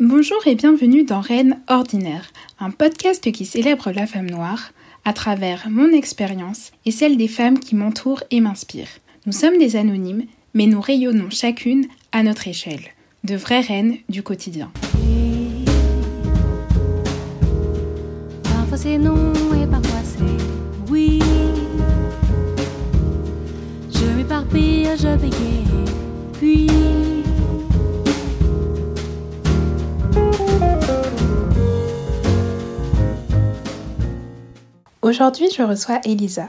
[0.00, 4.70] Bonjour et bienvenue dans Reine Ordinaire, un podcast qui célèbre la femme noire
[5.04, 9.00] à travers mon expérience et celle des femmes qui m'entourent et m'inspirent.
[9.26, 14.22] Nous sommes des anonymes, mais nous rayonnons chacune à notre échelle, de vraies reines du
[14.22, 14.70] quotidien.
[18.44, 21.18] Parfois c'est non et parfois c'est oui.
[23.92, 25.16] Je m'éparpille, je
[26.38, 27.17] puis.
[35.00, 36.48] Aujourd'hui, je reçois Elisa.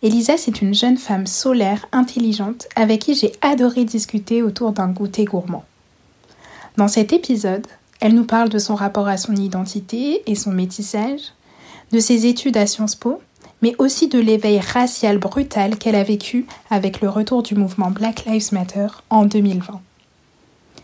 [0.00, 5.24] Elisa, c'est une jeune femme solaire, intelligente, avec qui j'ai adoré discuter autour d'un goûter
[5.24, 5.64] gourmand.
[6.76, 7.66] Dans cet épisode,
[8.00, 11.32] elle nous parle de son rapport à son identité et son métissage,
[11.90, 13.20] de ses études à Sciences Po,
[13.62, 18.26] mais aussi de l'éveil racial brutal qu'elle a vécu avec le retour du mouvement Black
[18.26, 19.80] Lives Matter en 2020.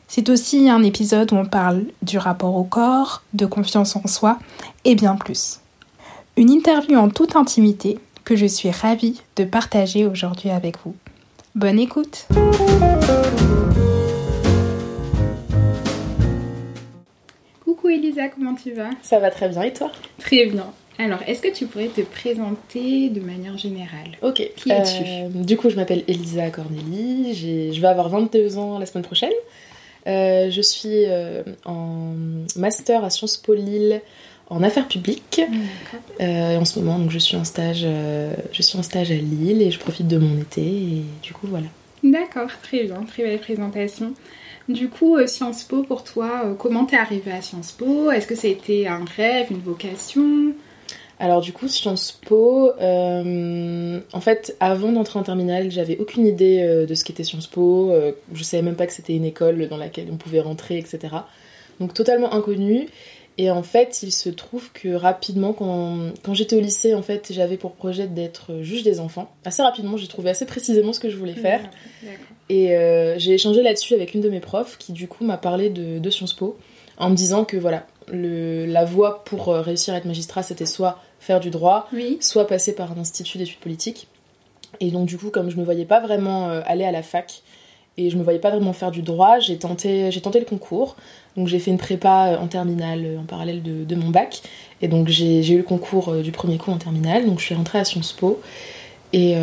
[0.08, 4.38] C'est aussi un épisode où on parle du rapport au corps, de confiance en soi
[4.84, 5.61] et bien plus.
[6.36, 10.94] Une interview en toute intimité que je suis ravie de partager aujourd'hui avec vous.
[11.54, 12.26] Bonne écoute
[17.64, 18.90] Coucou Elisa, comment tu vas?
[19.02, 19.90] Ça va très bien et toi?
[20.18, 20.66] Très bien.
[20.98, 24.18] Alors, est-ce que tu pourrais te présenter de manière générale?
[24.22, 24.42] Ok.
[24.56, 25.02] Qui es-tu?
[25.06, 27.34] Euh, Du coup, je m'appelle Elisa Corneli,
[27.72, 29.32] je vais avoir 22 ans la semaine prochaine.
[30.06, 32.14] Euh, je suis euh, en
[32.56, 34.00] master à Sciences Po Lille
[34.52, 35.40] en affaires publiques.
[35.40, 36.00] D'accord.
[36.20, 39.14] Euh, en ce moment, donc, je, suis en stage, euh, je suis en stage à
[39.14, 41.66] Lille et je profite de mon été et du coup, voilà.
[42.02, 44.12] D'accord, très bien, très belle présentation.
[44.68, 48.10] Du coup, euh, Sciences Po, pour toi, comment t'es arrivée à Sciences Po?
[48.10, 50.54] Est-ce que été un rêve, une vocation?
[51.22, 56.58] Alors du coup, Sciences Po, euh, en fait, avant d'entrer en terminale, j'avais aucune idée
[56.62, 57.92] euh, de ce qu'était Sciences Po.
[57.92, 61.14] euh, je savais même pas que c'était une école dans laquelle on pouvait rentrer, etc.
[61.78, 62.88] Donc totalement inconnu.
[63.38, 67.28] Et en fait, il se trouve que rapidement, quand, quand j'étais au lycée, en fait,
[67.32, 69.32] j'avais pour projet d'être juge des enfants.
[69.44, 71.60] Assez rapidement, j'ai trouvé assez précisément ce que je voulais faire.
[72.48, 75.70] Et euh, j'ai échangé là-dessus avec une de mes profs qui du coup m'a parlé
[75.70, 76.58] de, de Sciences Po
[76.98, 80.66] en me disant que voilà, le, la voie pour euh, réussir à être magistrat c'était
[80.66, 82.18] soit faire du droit, Oui.
[82.20, 84.08] soit passer par un institut d'études politiques.
[84.80, 87.42] Et donc du coup, comme je me voyais pas vraiment euh, aller à la fac
[87.98, 90.96] et je me voyais pas vraiment faire du droit, j'ai tenté, j'ai tenté le concours.
[91.36, 94.42] Donc j'ai fait une prépa euh, en terminale euh, en parallèle de, mon bac.
[94.80, 97.26] Et donc j'ai eu le concours euh, du premier coup en terminale.
[97.26, 98.40] Donc je suis rentrée à Sciences Po.
[99.14, 99.36] Et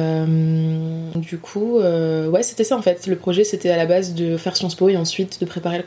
[1.16, 3.06] du coup, ouais, c'était ça en fait.
[3.06, 5.84] Le projet c'était à la base de faire Sciences Po et ensuite de préparer le,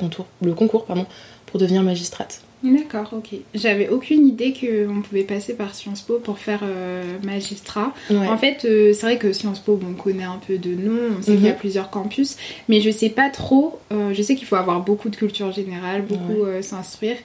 [0.46, 1.04] le concours pardon,
[1.46, 2.42] pour devenir magistrate.
[2.62, 3.38] D'accord, ok.
[3.54, 7.92] J'avais aucune idée qu'on pouvait passer par Sciences Po pour faire euh, magistrat.
[8.10, 8.28] Ouais.
[8.28, 11.16] En fait, euh, c'est vrai que Sciences Po, bon, on connaît un peu de nom,
[11.18, 11.58] on sait qu'il y a Mhm.
[11.58, 12.36] plusieurs campus,
[12.68, 13.80] mais je sais pas trop.
[13.90, 17.16] euh, je sais qu'il faut avoir beaucoup de culture générale, beaucoup s'instruire,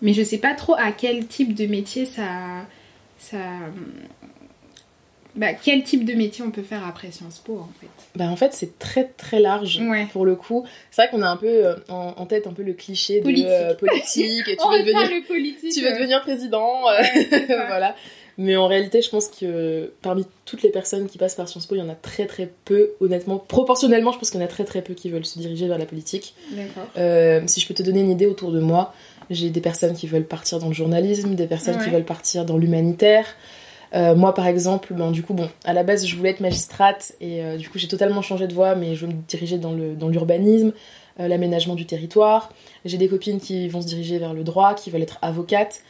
[0.00, 2.22] mais je sais pas trop à quel type de métier ça.
[3.18, 3.36] ça
[5.38, 7.86] bah, quel type de métier on peut faire après Sciences Po en fait?
[8.16, 10.06] Bah en fait c'est très très large Ouais.
[10.12, 10.66] pour le coup.
[10.90, 13.24] C'est vrai qu'on a un peu euh, en, en tête un peu le cliché de
[13.24, 13.46] Politique.
[13.48, 15.72] euh, politique et tu On veux devenir le politique.
[15.72, 17.94] tu veux euh, devenir président euh, ouais, voilà.
[18.40, 21.74] Mais en réalité, je pense que parmi toutes les personnes qui passent par Sciences Po,
[21.74, 23.38] il y en a très très peu, honnêtement.
[23.38, 25.76] Proportionnellement, je pense qu'il y en a très très peu qui veulent se diriger vers
[25.78, 26.34] la politique.
[26.52, 26.86] D'accord.
[26.98, 28.94] Euh, si je peux te donner une idée autour de moi,
[29.28, 32.56] j'ai des personnes qui veulent partir dans le journalisme, des personnes qui veulent partir dans
[32.58, 33.26] l'humanitaire.
[33.94, 37.14] Euh, moi, par exemple, ben, du coup, bon, à la base, je voulais être magistrate
[37.20, 39.72] et euh, du coup, j'ai totalement changé de voie, mais je veux me diriger dans
[39.72, 40.72] le dans l'urbanisme,
[41.20, 42.52] euh, l'aménagement du territoire.
[42.84, 45.82] J'ai des copines qui vont se diriger vers le droit, qui veulent être avocates.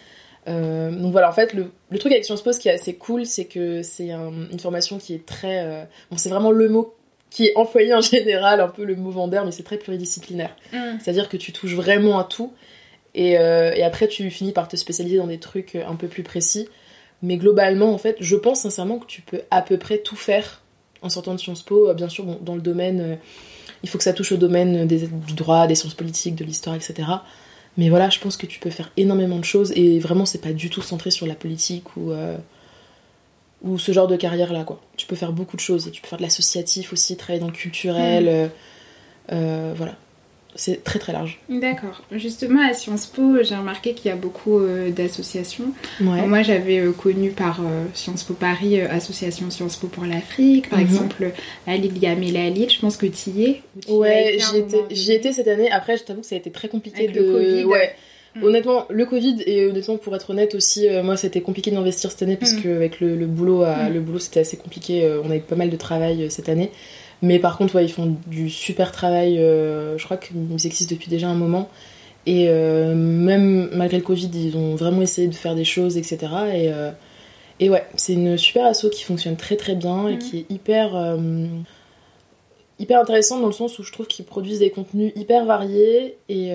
[0.46, 2.94] Euh, donc voilà, en fait, le, le truc avec Sciences Po, ce qui est assez
[2.94, 5.86] cool, c'est que c'est un- une formation qui est très.
[6.10, 6.94] bon, c'est vraiment le mot
[7.30, 10.54] qui est employé en général, un peu le mot vendeur, mais c'est très pluridisciplinaire.
[10.72, 12.52] Hum, C'est-à-dire que tu touches vraiment à tout.
[13.14, 16.68] Et, et après, tu finis par te spécialiser dans des trucs un peu plus précis.
[17.22, 20.62] Mais globalement, en fait, je pense sincèrement que tu peux à peu près tout faire
[21.02, 21.88] en sortant de Sciences Po.
[21.88, 23.14] Euh, Bien sûr, bon, dans le domaine, euh,
[23.82, 26.74] il faut que ça touche au domaine des- du droit, des sciences politiques, de l'histoire,
[26.76, 27.08] etc.
[27.76, 29.72] Mais voilà, je pense que tu peux faire énormément de choses.
[29.76, 32.36] Et vraiment, c'est pas du tout centré sur la politique ou, euh,
[33.62, 34.80] ou ce genre de carrière-là, quoi.
[34.96, 35.88] Tu peux faire beaucoup de choses.
[35.88, 38.50] Et tu peux faire de l'associatif aussi, travailler dans le culturel.
[39.32, 39.96] euh, voilà.
[40.54, 41.38] C'est très très large.
[41.48, 42.02] D'accord.
[42.10, 45.66] Justement, à Sciences Po, j'ai remarqué qu'il y a beaucoup euh, d'associations.
[46.00, 46.26] Ouais.
[46.26, 50.68] Moi, j'avais euh, connu par euh, Sciences Po Paris, association Sciences Po pour l'Afrique.
[50.70, 50.84] Par Mhm.
[50.84, 51.30] exemple,
[51.66, 52.70] à Lille, il y a Amélie Lille.
[52.70, 53.62] Je pense que tu y es.
[53.88, 54.38] y Ouais,
[54.90, 55.70] j'y étais, cette année.
[55.70, 57.20] Après, je t'avoue que ça a été très compliqué Avec de.
[57.20, 57.64] le Covid.
[57.64, 57.90] Ouais.
[58.34, 58.42] Mm.
[58.44, 62.22] Honnêtement, le Covid et honnêtement, pour être honnête aussi, euh, moi, c'était compliqué d'investir cette
[62.22, 62.62] année parce Mm.
[62.62, 63.94] que avec le, le boulot, à- Mm.
[63.94, 65.04] le boulot, c'était assez compliqué.
[65.04, 66.70] euh, on avait pas mal de travail euh, cette année.
[67.22, 69.38] Mais par contre, ouais, ils font du super travail.
[69.38, 70.36] euh, je crois qu'ils
[70.66, 71.68] existent depuis déjà un moment.
[72.26, 76.18] Et euh, même malgré le Covid, ils ont vraiment essayé de faire des choses, etc.
[76.54, 76.90] Et, euh,
[77.58, 80.18] et ouais, c'est une super asso qui fonctionne très très bien et Mhm.
[80.18, 81.46] qui est hyper, euh,
[82.78, 86.50] hyper intéressante dans le sens où je trouve qu'ils produisent des contenus hyper variés et,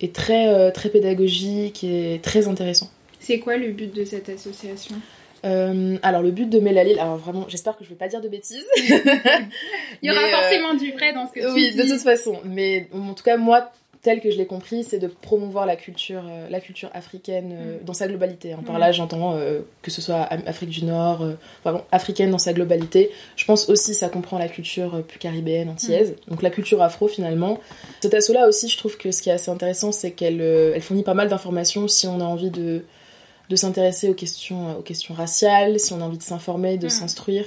[0.00, 2.90] et très, très pédagogiques et très intéressants.
[3.20, 4.96] C'est quoi le but de cette association?
[5.44, 8.28] Euh, alors le but de Mélalil, alors vraiment, j'espère que je vais pas dire de
[8.28, 8.64] bêtises.
[8.76, 11.76] Il y aura Mais, euh, forcément du vrai dans ce que tu oui, dis.
[11.76, 12.38] de toute façon.
[12.44, 13.70] Mais en tout cas, moi,
[14.02, 17.76] tel que je l'ai compris, c'est de promouvoir la culture, euh, la culture africaine euh,
[17.80, 17.84] Mm.
[17.84, 18.52] dans sa globalité.
[18.54, 18.60] hein.
[18.64, 18.80] Par Mm.
[18.80, 21.34] là, j'entends euh, que ce soit Afrique du Nord, euh,
[21.64, 23.10] vraiment africaine dans sa globalité.
[23.36, 26.16] Je pense aussi ça comprend la culture plus caribéenne, antillaise.
[26.28, 27.58] Donc la culture afro finalement.
[28.00, 31.02] Cet assaut-là aussi, je trouve que ce qui est assez intéressant, c'est qu'elle elle fournit
[31.02, 32.84] pas mal d'informations si on a envie de
[33.50, 36.90] de s'intéresser aux questions, aux questions raciales, si on a envie de s'informer, de Mm.
[36.90, 37.44] s'instruire.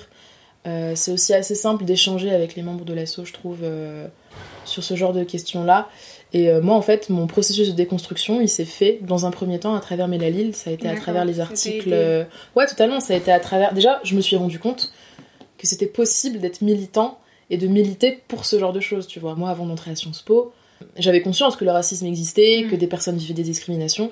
[0.68, 4.08] Euh, c'est aussi assez simple d'échanger avec les membres de l'asso, je trouve, euh,
[4.66, 5.90] sur ce genre de questions-là.
[6.34, 9.60] Et euh, moi, en fait, mon processus de déconstruction, il s'est fait dans un premier
[9.60, 10.56] temps à travers Mélalil.
[10.56, 11.94] Ça a été à travers les articles.
[12.56, 13.00] Ouais, totalement.
[13.00, 13.74] Ça a été à travers.
[13.74, 14.92] Déjà, je me suis rendu compte
[15.58, 17.20] que c'était possible d'être militant
[17.50, 19.36] et de militer pour ce genre de choses, tu vois.
[19.36, 20.54] Moi, avant d'entrer à Sciences Po,
[20.98, 22.72] j'avais conscience que le racisme existait, Mm.
[22.72, 24.12] que des personnes vivaient des discriminations.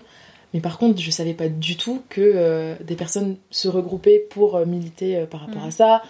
[0.53, 4.56] Mais par contre, je savais pas du tout que euh, des personnes se regroupaient pour
[4.57, 5.68] euh, militer euh, par rapport Mm.
[5.68, 6.01] à ça,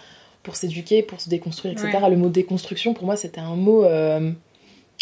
[0.42, 1.90] pour s'éduquer, pour se déconstruire, etc.
[2.02, 2.10] Ouais.
[2.10, 3.84] Le mot déconstruction, pour moi, c'était un mot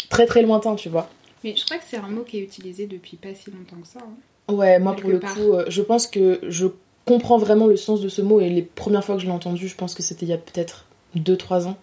[0.09, 1.09] très très lointain, tu vois.
[1.43, 3.87] Mais je crois que c'est un mot qui est utilisé depuis pas si longtemps que
[3.87, 3.99] ça.
[3.99, 4.53] hein.
[4.53, 5.33] Ouais, moi pour le part.
[5.33, 6.67] coup, je pense que je
[7.05, 9.67] comprends vraiment le sens de ce mot et les premières fois que je l'ai entendu,
[9.67, 10.85] je pense que c'était il y a peut-être
[11.15, 11.77] 2-3 ans.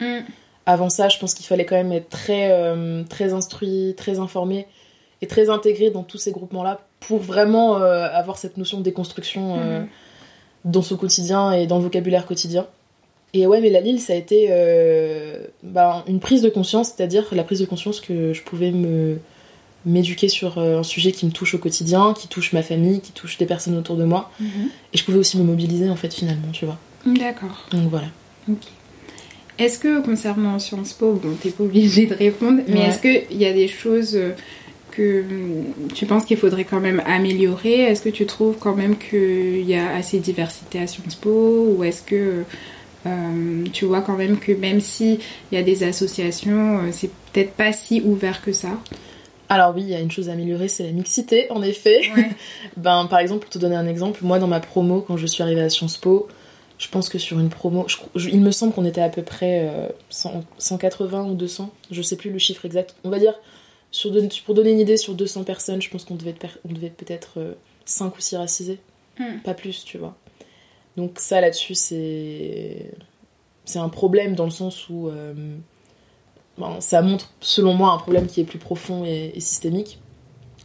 [0.67, 2.53] Avant ça, je pense qu'il fallait quand même être très,
[3.09, 4.67] très instruit, très informé
[5.23, 9.57] et très intégré dans tous ces groupements-là pour vraiment euh, avoir cette notion de déconstruction
[9.59, 9.87] euh, Mhm.
[10.65, 12.67] dans son quotidien et dans le vocabulaire quotidien.
[13.35, 17.27] Et ouais, mais la Lille, ça a été euh, ben, une prise de conscience, c'est-à-dire
[17.33, 19.19] la prise de conscience que je pouvais me
[19.87, 23.39] m'éduquer sur un sujet qui me touche au quotidien, qui touche ma famille, qui touche
[23.39, 24.31] des personnes autour de moi.
[24.41, 24.49] Mhm.
[24.93, 26.79] Et je pouvais aussi me mobiliser en fait finalement, tu vois.
[27.07, 27.67] D'accord.
[27.71, 28.09] Donc voilà.
[29.59, 32.87] Est-ce que concernant Sciences Po, bon, t'es pas obligé de répondre, mais Ouais.
[32.89, 34.19] est-ce qu'il y a des choses
[34.99, 35.65] que hum,
[35.95, 37.81] tu penses qu'il faudrait quand même améliorer?
[37.83, 41.75] Est-ce que tu trouves quand même qu'il y a assez de diversité à Sciences Po?
[41.77, 42.45] Ou est-ce que
[43.07, 45.19] euh, tu vois quand même que même s'il
[45.53, 48.71] y a des associations, euh, c'est peut-être pas si ouvert que ça?
[49.49, 52.01] Alors oui, il y a une chose à améliorer, c'est la mixité, en effet.
[52.17, 52.29] Ouais.
[52.77, 55.43] Ben, par exemple, pour te donner un exemple, moi dans ma promo, quand je suis
[55.43, 56.29] arrivée à Sciences Po,
[56.79, 59.23] je pense que sur une promo, je- je- il me semble qu'on était à peu
[59.23, 62.95] près euh, 100 180 ou 200, je sais plus le chiffre exact.
[63.05, 63.33] On va dire,
[63.91, 66.73] sur de- pour donner une idée, sur 200 personnes, je pense qu'on devait, être on
[66.73, 68.79] devait peut-être 5 ou 6 racisés,
[69.19, 69.39] Hmm.
[69.45, 70.15] pas plus, tu vois.
[70.97, 72.93] Donc ça là-dessus, c'est
[73.65, 75.35] c'est un problème dans le sens où euh,
[76.57, 79.99] ben, ça montre, selon moi, un problème qui est plus profond et, et systémique.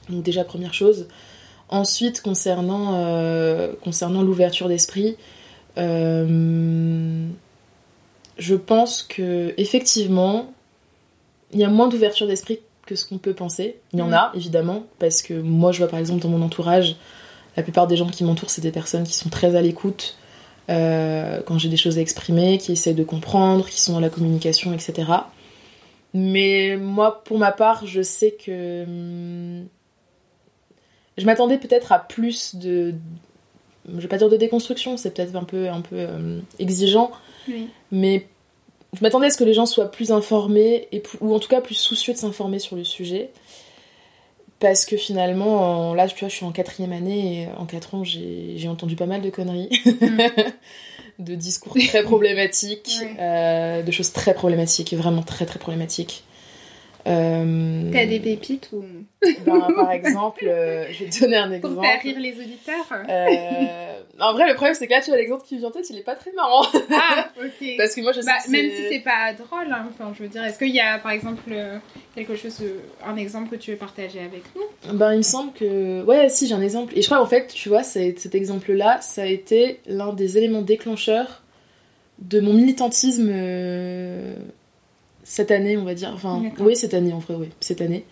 [0.09, 1.07] Donc déjà première chose.
[1.69, 5.15] Ensuite, concernant, euh, concernant l'ouverture d'esprit,
[5.77, 7.27] euh,
[8.37, 10.53] je pense que effectivement,
[11.51, 13.77] il y a moins d'ouverture d'esprit que ce qu'on peut penser.
[13.93, 14.13] Il y en Mm.
[14.13, 16.95] a, évidemment, parce que moi, je vois par exemple dans mon entourage,
[17.55, 20.17] la plupart des gens qui m'entourent, c'est des personnes qui sont très à l'écoute
[20.69, 24.09] euh, quand j'ai des choses à exprimer, qui essaient de comprendre, qui sont dans la
[24.09, 25.11] communication, etc.
[26.13, 29.65] Mais moi, pour ma part, je sais que hum,
[31.17, 32.93] je m'attendais peut-être à plus de,
[33.87, 37.11] je vais pas dire de déconstruction, c'est peut-être un peu un peu euh, exigeant,
[37.47, 37.67] Oui.
[37.91, 38.27] mais
[38.93, 41.49] je m'attendais à ce que les gens soient plus informés et plus- ou en tout
[41.49, 43.31] cas plus soucieux de s'informer sur le sujet.
[44.59, 47.95] Parce que finalement, en- là, tu vois, je suis en quatrième année et en quatre
[47.95, 49.69] ans, j'ai entendu pas mal de conneries,
[51.19, 56.23] de discours très problématiques, euh, de choses très problématiques, vraiment très très problématiques.
[57.05, 58.83] Euh, T'as des pépites ou...
[59.45, 61.81] ben, Par exemple, euh, je vais te donner un pour exemple.
[61.85, 65.43] faire rire les auditeurs Euh, en vrai, le problème, c'est que là, tu vois, l'exemple
[65.45, 66.65] qui vient en tête, il est pas très marrant.
[66.91, 67.67] Ah, ok.
[67.77, 70.23] Parce que moi, je sais Bah, que même si c'est pas drôle, hein, enfin, je
[70.23, 71.51] veux dire, est-ce qu'il y a par exemple
[72.15, 72.61] quelque chose,
[73.05, 74.93] un exemple que tu veux partager avec nous?
[74.97, 76.03] Ben, il me semble que.
[76.03, 76.93] Ouais, si, j'ai un exemple.
[76.97, 80.61] Et je crois, en fait, tu vois, cet exemple-là, ça a été l'un des éléments
[80.61, 81.41] déclencheurs
[82.19, 83.29] de mon militantisme
[85.23, 86.11] cette année, on va dire.
[86.13, 88.05] Enfin, oui, cette année, en vrai, oui, cette année.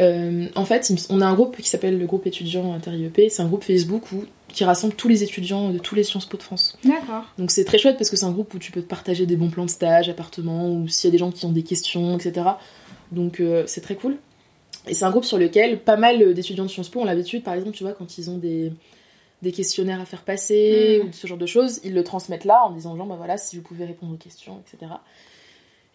[0.00, 3.30] Euh, en fait, on a un groupe qui s'appelle le groupe étudiant inter-IEP.
[3.30, 6.36] C'est un groupe Facebook où, qui rassemble tous les étudiants de tous les Sciences Po
[6.36, 6.76] de France.
[6.84, 7.24] D'accord.
[7.38, 9.36] Donc c'est très chouette parce que c'est un groupe où tu peux te partager des
[9.36, 12.18] bons plans de stage, appartements, ou s'il y a des gens qui ont des questions,
[12.18, 12.46] etc.
[13.12, 14.16] Donc euh, c'est très cool.
[14.88, 17.54] Et c'est un groupe sur lequel pas mal d'étudiants de Sciences Po ont l'habitude, par
[17.54, 18.72] exemple, tu vois, quand ils ont des,
[19.42, 21.06] des questionnaires à faire passer Mm.
[21.06, 23.38] ou ce genre de choses, ils le transmettent là en disant aux gens, bah voilà,
[23.38, 24.92] si vous pouvez répondre aux questions, etc.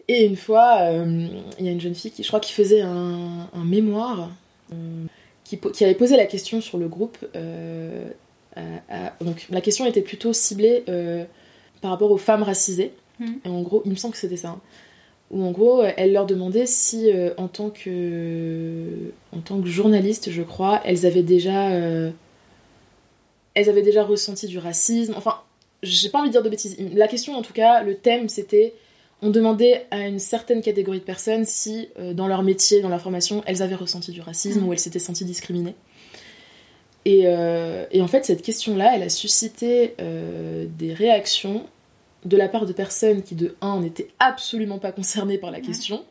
[0.08, 1.26] Et une fois, euh,
[1.58, 4.30] il y a une jeune fille qui, je crois, qui faisait un, un mémoire
[5.44, 7.18] qui, po- qui avait posé la question sur le groupe.
[7.36, 8.08] euh,
[8.56, 11.24] à- à- donc la question était plutôt ciblée euh,
[11.80, 12.92] par rapport aux femmes racisées.
[13.20, 13.38] Mhm.
[13.44, 14.48] Et en gros, il me semble que c'était ça.
[14.48, 14.60] hein.
[15.30, 18.82] Où en gros, elle leur demandait si, euh, en, tant que,
[19.32, 22.10] en tant que journaliste, je crois, elles avaient déjà, euh,
[23.54, 25.14] elles avaient déjà ressenti du racisme.
[25.16, 25.36] Enfin,
[25.84, 26.76] j'ai pas envie de dire de bêtises.
[26.94, 28.74] La question, en tout cas, le thème, c'était
[29.22, 33.00] on demandait à une certaine catégorie de personnes si, euh, dans leur métier, dans leur
[33.02, 34.68] formation, elles avaient ressenti du racisme Mhm.
[34.68, 35.74] ou elles s'étaient senties discriminées.
[37.04, 41.66] Et, euh, et en fait, cette question-là, elle a suscité euh, des réactions
[42.26, 46.04] de la part de personnes qui, de un, n'étaient absolument pas concernées par la question,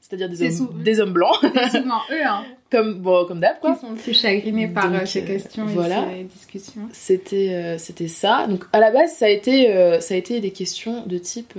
[0.00, 3.74] c'est-à-dire des hommes, des hommes blancs, C'est souvent eux hein, comme, bon, comme d'hab, quoi.
[3.74, 6.06] qui sont plus chagrinés par Donc, euh, ces euh, questions voilà.
[6.12, 6.82] et ces discussions.
[6.92, 8.46] C'était euh, c'était ça.
[8.46, 9.66] Donc à la base, ça a été,
[10.00, 11.54] ça a été des questions de type,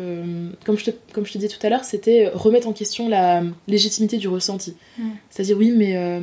[0.65, 3.41] comme, je te, comme je te disais tout à l'heure, c'était remettre en question la
[3.67, 4.75] légitimité du ressenti.
[5.29, 6.21] C'est-à-dire, oui, mais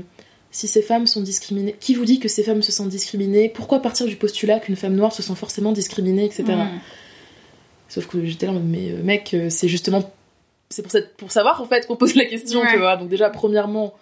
[0.52, 3.48] si ces femmes sont discriminées, qui vous dit que ces femmes se sentent discriminées?
[3.48, 6.44] Pourquoi partir du postulat qu'une femme noire se sent forcément discriminée, etc.
[7.88, 10.02] Sauf que j'étais là, mais mec, c'est justement.
[10.70, 12.72] C'est pour, cette- pour savoir en fait qu'on pose la question, Ouais.
[12.72, 12.96] tu vois.
[12.96, 13.94] Donc, déjà, premièrement,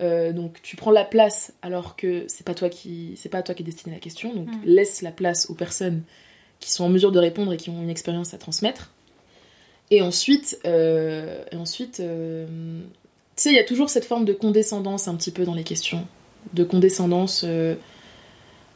[0.00, 3.42] euh, donc tu prends la place alors que c'est pas toi qui c'est pas à
[3.42, 4.34] toi qui est destinée la question.
[4.34, 4.60] Donc, Mm.
[4.64, 6.02] laisse la place aux personnes
[6.58, 8.90] qui sont en mesure de répondre et qui ont une expérience à transmettre.
[9.90, 12.46] Et ensuite, euh, et ensuite euh,
[13.36, 15.64] tu sais, il y a toujours cette forme de condescendance un petit peu dans les
[15.64, 16.06] questions.
[16.54, 17.44] De condescendance.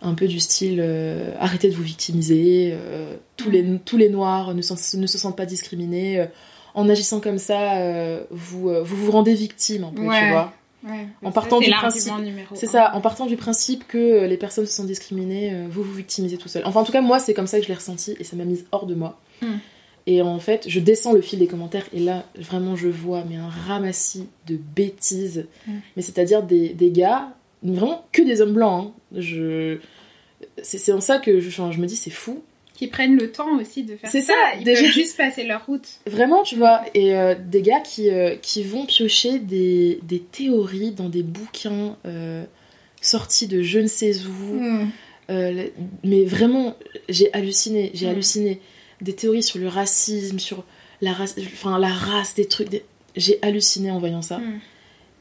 [0.02, 4.54] un peu du style euh, arrêtez de vous victimiser, euh, tous, les, tous les noirs
[4.54, 6.20] ne, s'en- ne se sentent pas discriminés.
[6.20, 6.26] euh,
[6.74, 7.74] en agissant comme ça,
[8.30, 10.52] vous, vous vous rendez victime un peu, tu vois.
[10.84, 14.36] Ouais, En partant c'est du principe- numéro C'est ça, en partant du principe que les
[14.36, 16.62] personnes se sentent discriminées, euh, vous vous victimisez tout seul.
[16.66, 18.44] Enfin, en tout cas, moi, c'est comme ça que je l'ai ressenti et ça m'a
[18.44, 19.18] mise hors de moi.
[19.40, 19.46] Mm.
[20.06, 23.36] Et en fait, je descends le fil des commentaires et là, vraiment, je vois mais
[23.36, 25.46] un ramassis de bêtises.
[25.66, 25.72] Mm.
[25.96, 27.30] Mais c'est-à-dire des, des gars,
[27.62, 28.92] vraiment que des hommes blancs.
[29.14, 29.18] hein.
[29.18, 29.78] Je...
[30.62, 32.42] C'est en ça que je, je me dis, c'est fou.
[32.74, 34.32] Qui prennent le temps aussi de faire C'est ça.
[34.32, 35.86] ça, Ils déjà- peuvent juste passer leur route.
[36.06, 40.90] Vraiment, tu vois, et euh, des gars qui, euh, qui vont piocher des, des théories
[40.90, 42.44] dans des bouquins euh,
[43.00, 44.54] sortis de je ne sais où.
[44.60, 44.90] Mm.
[45.30, 46.76] Euh, le- mais vraiment,
[47.08, 48.10] j'ai halluciné, j'ai Mm.
[48.10, 48.60] halluciné.
[49.00, 50.64] Des théories sur le racisme, sur
[51.00, 52.68] la race, enfin la race, des trucs.
[52.70, 52.84] des-
[53.16, 54.38] J'ai halluciné en voyant ça.
[54.38, 54.60] Mm.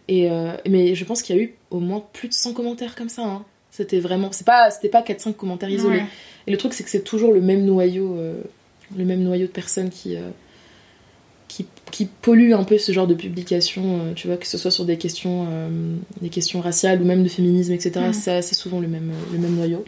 [0.07, 0.29] Et
[0.67, 3.21] mais je pense qu'il y a eu au moins plus de 100 commentaires comme ça.
[3.23, 3.45] hein.
[3.75, 5.97] C'était vraiment, c'est pas, c'était pas 4-5 commentaires isolés.
[5.97, 6.05] Ouais.
[6.45, 8.41] Et le truc, c'est que c'est toujours le même noyau, euh,
[8.95, 10.29] le même noyau de personnes qui, euh,
[11.47, 14.69] qui, qui polluent un peu ce genre de publication, euh, tu vois, que ce soit
[14.69, 15.47] sur des questions,
[16.21, 18.11] des questions raciales ou même de féminisme, etc.
[18.13, 19.83] Ça, c'est souvent le même, le même noyau.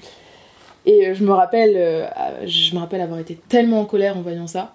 [0.88, 2.10] Et je me rappelle,
[2.46, 4.74] je me rappelle avoir été tellement en colère en voyant ça.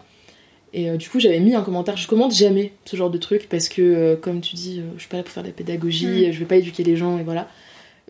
[0.73, 1.97] Et euh, du coup, j'avais mis un commentaire.
[1.97, 5.01] Je commente jamais ce genre de truc parce que, euh, comme tu dis, euh, je
[5.01, 6.33] suis pas là pour faire de la pédagogie, Mm.
[6.33, 7.49] je vais pas éduquer les gens et voilà.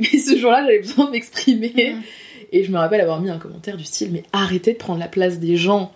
[0.01, 1.95] Mais ce jour-là, j'avais besoin de m'exprimer.
[1.95, 2.03] Mm.
[2.53, 5.09] Et je me rappelle avoir mis un commentaire du style Mais arrêtez de prendre la
[5.09, 5.93] place des gens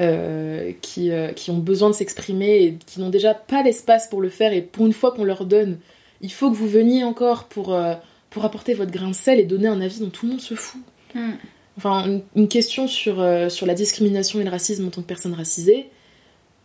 [0.00, 4.20] euh, qui, euh, qui ont besoin de s'exprimer et qui n'ont déjà pas l'espace pour
[4.20, 4.52] le faire.
[4.52, 5.78] Et pour une fois qu'on leur donne,
[6.20, 7.94] il faut que vous veniez encore pour, euh,
[8.30, 10.54] pour apporter votre grain de sel et donner un avis dont tout le monde se
[10.54, 10.80] fout.
[11.14, 11.32] Mm.
[11.76, 15.34] Enfin, une, une question sur, sur la discrimination et le racisme en tant que personne
[15.34, 15.86] racisée.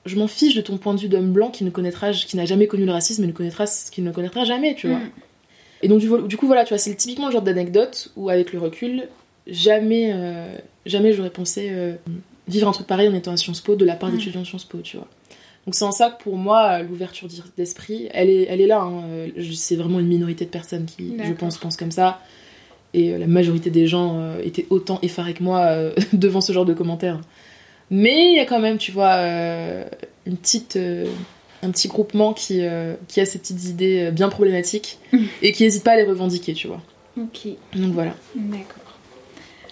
[0.05, 2.45] Je m'en fiche de ton point de vue d'homme blanc qui ne connaîtra, qui n'a
[2.45, 4.97] jamais connu le racisme et ne connaîtra, qui ne connaîtra jamais, tu vois.
[4.97, 5.11] Mm.
[5.81, 8.51] Et donc, du, du coup, voilà, tu vois, c'est typiquement le genre d'anecdote où, avec
[8.53, 9.07] le recul,
[9.47, 10.53] jamais, euh,
[10.85, 11.93] jamais j'aurais pensé euh,
[12.47, 14.17] vivre un truc pareil en étant à Sciences Po de la part Mm.
[14.17, 15.07] d'étudiants de Sciences Po, tu vois.
[15.65, 18.81] Donc, c'est en ça que pour moi, l'ouverture d'esprit, elle est, elle est là.
[18.81, 19.03] hein.
[19.09, 22.19] Euh, C'est vraiment une minorité de personnes qui, je pense, pensent comme ça.
[22.95, 26.65] Et la majorité des gens euh, étaient autant effarés que moi euh, devant ce genre
[26.65, 27.21] de commentaires.
[27.91, 29.83] Mais il y a quand même, tu vois, euh,
[30.25, 30.75] une petite,
[31.61, 34.99] un petit groupement qui, euh, qui a ces petites idées euh, bien problématiques
[35.41, 36.81] et qui n'hésite pas à les revendiquer, tu vois.
[37.17, 37.47] Ok.
[37.75, 38.15] Donc voilà.
[38.35, 38.89] D'accord.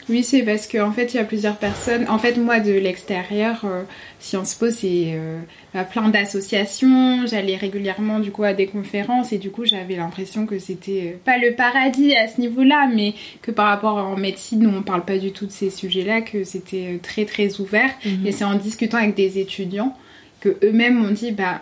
[0.10, 2.06] Oui, c'est parce qu'en fait, il y a plusieurs personnes.
[2.08, 3.84] En fait, moi, de l'extérieur, euh,
[4.20, 5.40] Sciences Po, c'est euh,
[5.74, 7.28] bah, plein d'associations.
[7.28, 11.38] J'allais régulièrement, du coup, à des conférences et du coup, j'avais l'impression que c'était pas
[11.38, 15.34] le paradis à ce niveau-là, mais que par rapport en médecine, on parle pas du
[15.34, 17.90] tout de ces sujets-là, que c'était très, très ouvert.
[18.26, 19.94] Et c'est en discutant avec des étudiants
[20.40, 21.60] que eux-mêmes m'ont dit, bah,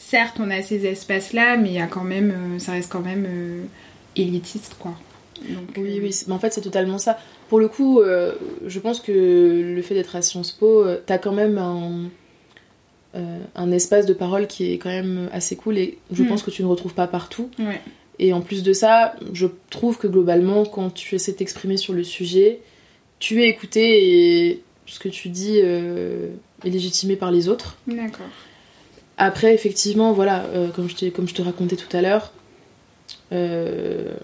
[0.00, 3.00] certes, on a ces espaces-là, mais il y a quand même, euh, ça reste quand
[3.04, 3.62] même euh,
[4.16, 4.94] élitiste, quoi.
[5.48, 7.18] Donc, Oui, euh, oui, mais en fait, c'est totalement ça.
[7.48, 8.32] Pour le coup, euh,
[8.66, 9.12] je pense que
[9.74, 12.10] le fait d'être à Sciences Po, t'as quand même un,
[13.54, 16.28] un espace de parole qui est quand même assez cool et je Mm.
[16.28, 17.50] pense que tu ne retrouves pas partout.
[17.58, 17.80] Ouais.
[18.20, 21.92] Et en plus de ça, je trouve que globalement, quand tu essaies de t'exprimer sur
[21.94, 22.60] le sujet,
[23.18, 26.30] tu es écouté et ce que tu dis est
[26.64, 27.78] légitimé par les autres.
[27.86, 28.26] D'accord.
[29.22, 32.32] Après, effectivement, voilà, euh, comme, je t'ai- comme je te racontais tout à l'heure,
[33.32, 34.14] euh,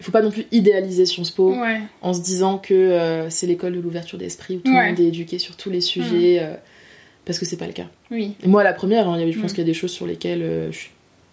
[0.00, 1.80] il faut pas non plus idéaliser Sciences Po Ouais.
[2.02, 4.82] en se disant que euh, c'est l'école de l'ouverture d'esprit où tout Ouais.
[4.82, 6.54] le monde est éduqué sur tous les sujets, euh,
[7.24, 7.86] parce que c'est pas le cas.
[8.10, 8.34] Oui.
[8.42, 9.54] Et moi, la première, hein, il y avait- je pense Mm.
[9.54, 10.70] qu'il y a des choses sur lesquelles euh,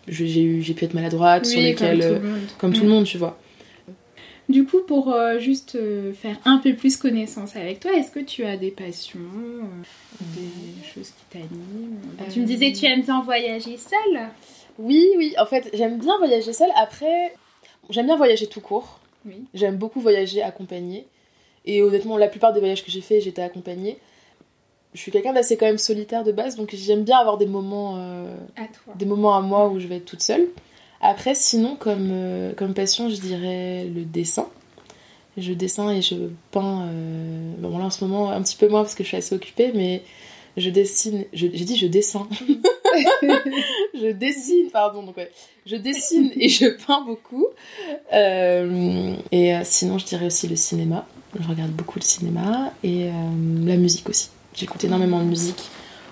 [0.08, 2.40] j'ai pu être maladroite, sur comme lesquelles, tout euh, le monde.
[2.58, 3.40] comme tout le monde, tu vois.
[4.50, 8.20] Du coup, pour euh, juste euh, faire un peu plus connaissance avec toi, est-ce que
[8.20, 12.00] tu as des passions, euh, des choses qui t'animent
[12.32, 14.28] Tu me disais que tu aimes bien voyager seule
[14.78, 16.72] Oui, oui, en fait, j'aime bien voyager seule.
[16.76, 17.34] Après,
[17.90, 19.00] j'aime bien voyager tout court.
[19.26, 19.46] Oui.
[19.54, 21.06] J'aime beaucoup voyager accompagnée.
[21.66, 23.98] Et honnêtement, la plupart des voyages que j'ai fait, j'étais accompagnée.
[24.94, 27.96] Je suis quelqu'un d'assez quand même solitaire de base, donc j'aime bien avoir des moments,
[27.98, 28.94] euh, À toi.
[28.96, 30.48] des moments à moi où je vais être toute seule.
[31.02, 34.48] Après, sinon, comme, euh, comme passion, je dirais le dessin.
[35.38, 36.16] Je dessine et je
[36.52, 36.88] peins.
[36.92, 39.34] euh, Bon, là en ce moment, un petit peu moins parce que je suis assez
[39.36, 40.04] occupée, mais
[40.58, 41.26] je dessine.
[41.34, 42.22] je- J'ai dit je dessine.
[43.94, 45.04] je dessine, pardon.
[45.04, 45.32] Donc, ouais.
[45.66, 47.48] Je dessine et je peins beaucoup.
[48.14, 51.08] Euh, et sinon, je dirais aussi le cinéma.
[51.40, 54.30] Je regarde beaucoup le cinéma et la musique aussi.
[54.54, 55.62] J'écoute énormément de musique,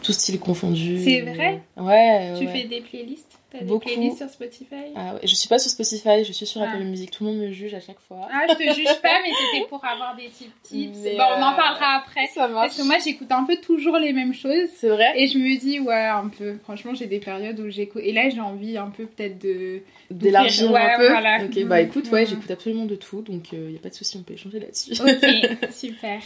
[0.02, 1.04] tout style confondu.
[1.04, 1.62] C'est vrai?
[1.76, 2.34] Ouais.
[2.40, 2.52] Tu ouais.
[2.54, 3.29] fais des playlists?
[3.52, 3.86] T'as des Beaucoup.
[3.90, 4.94] playlists sur Spotify?
[4.96, 6.66] Ah ouais, je suis pas sur Spotify, je suis sur Ah.
[6.70, 7.10] Apple Music.
[7.10, 8.28] Tout le monde me juge à chaque fois.
[8.32, 10.98] Ah, je te juge pas, mais c'était pour avoir des petits tips.
[11.04, 12.28] Mais, Bon, on en euh, parlera après.
[12.28, 14.70] Ça Parce que moi, j'écoute un peu toujours les mêmes choses.
[14.76, 15.14] C'est vrai?
[15.16, 16.58] Et je me dis, ouais, un peu.
[16.64, 18.04] Franchement, j'ai des périodes où j'écoute.
[18.06, 19.82] Et là, j'ai envie un peu peut-être de.
[20.12, 21.44] D'élargir Ouais, un peu voilà.
[21.44, 22.28] Ok, bah écoute, ouais, Mhm.
[22.30, 24.92] j'écoute absolument de tout, donc il y a pas de souci, on peut échanger là-dessus.
[25.02, 26.20] Ok, super.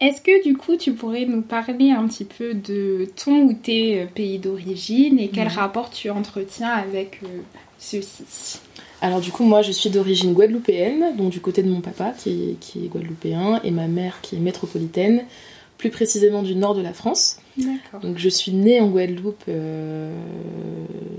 [0.00, 4.02] Est-ce que du coup, tu pourrais nous parler un petit peu de ton ou tes
[4.02, 5.54] euh, pays d'origine et quel Mhm.
[5.54, 7.26] rapport tu entretiens avec euh,
[7.80, 8.60] ceux-ci?
[9.00, 12.30] Alors du coup, moi, je suis d'origine guadeloupéenne, donc du côté de mon papa qui
[12.30, 15.24] est, qui est guadeloupéen, et ma mère qui est métropolitaine,
[15.78, 17.38] plus précisément du nord de la France.
[17.56, 18.00] D'accord.
[18.00, 20.12] Donc je suis née en Guadeloupe, euh,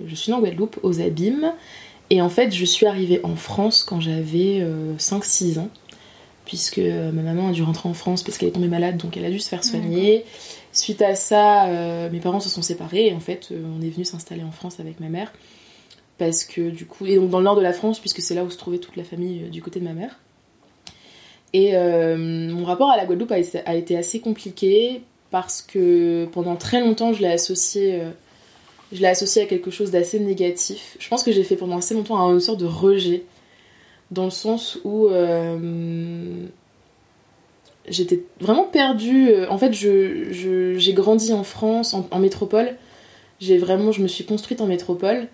[0.08, 1.54] je suis née en Guadeloupe aux Abîmes,
[2.10, 4.66] et en fait, je suis arrivée en France quand j'avais
[4.98, 5.70] 5-6 ans.
[6.50, 9.16] Puisque euh, ma maman a dû rentrer en France parce qu'elle est tombée malade, donc
[9.16, 10.26] elle a dû se faire soigner.
[10.74, 13.90] Suite à ça, euh, mes parents se sont séparés et en fait, euh, on est
[13.90, 15.32] venu s'installer en France avec ma mère.
[16.18, 18.44] Parce que du coup, et donc dans le nord de la France, puisque c'est là
[18.44, 20.20] où se trouvait toute la famille euh, du côté de ma mère.
[21.54, 26.56] Et mon rapport à la Guadeloupe a, été- a été assez compliqué parce que pendant
[26.56, 28.02] très longtemps, je l'ai associé,
[28.92, 30.96] je l'ai associé à quelque chose d'assez négatif.
[31.00, 33.24] Je pense que j'ai fait pendant assez longtemps une sorte de rejet
[34.12, 36.46] dans le sens où euh,
[37.88, 39.30] j'étais vraiment perdue.
[39.50, 42.76] En fait, je, je- j'ai grandi en France, en, en métropole.
[43.40, 45.28] J'ai vraiment, je me suis construite en métropole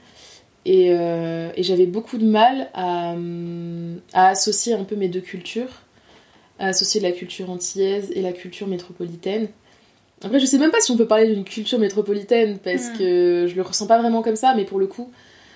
[0.66, 3.16] et, euh, et j'avais beaucoup de mal à,
[4.14, 5.82] à associer un peu mes deux cultures,
[6.60, 9.48] à associer la culture antillaise et la culture métropolitaine.
[10.24, 12.98] Après, je sais même pas si on peut parler d'une culture métropolitaine parce Mm.
[12.98, 15.12] que je le ressens pas vraiment comme ça, mais pour le coup,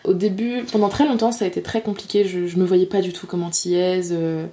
[0.06, 2.26] au début, pendant très longtemps, ça a été très compliqué.
[2.26, 4.14] Je, je me voyais pas du tout comme antillaise.
[4.18, 4.46] euh,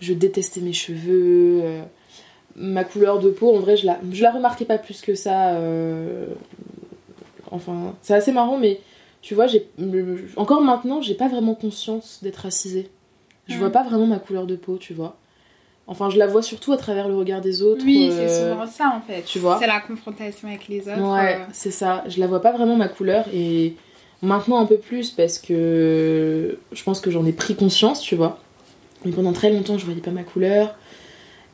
[0.00, 1.60] je détestais mes cheveux.
[1.62, 1.82] euh,
[2.56, 5.50] ma couleur de peau, en vrai, je la, je la remarquais pas plus que ça.
[5.54, 6.26] euh,
[7.50, 8.80] enfin, c'est assez marrant, mais
[9.22, 9.68] tu vois, j'ai,
[10.36, 12.88] encore maintenant, j'ai pas vraiment conscience d'être racisée.
[13.48, 13.58] Je Mm.
[13.58, 15.16] vois pas vraiment ma couleur de peau, tu vois.
[15.86, 17.82] Enfin, je la vois surtout à travers le regard des autres.
[17.84, 19.22] Oui, euh, c'est souvent ça en fait.
[19.22, 19.58] tu vois.
[19.58, 20.98] C'est la confrontation avec les autres.
[21.00, 22.04] Ouais, euh, c'est ça.
[22.08, 23.74] Je la vois pas vraiment ma couleur et
[24.22, 28.38] maintenant un peu plus parce que je pense que j'en ai pris conscience, tu vois.
[29.04, 30.74] Mais pendant très longtemps, je voyais pas ma couleur.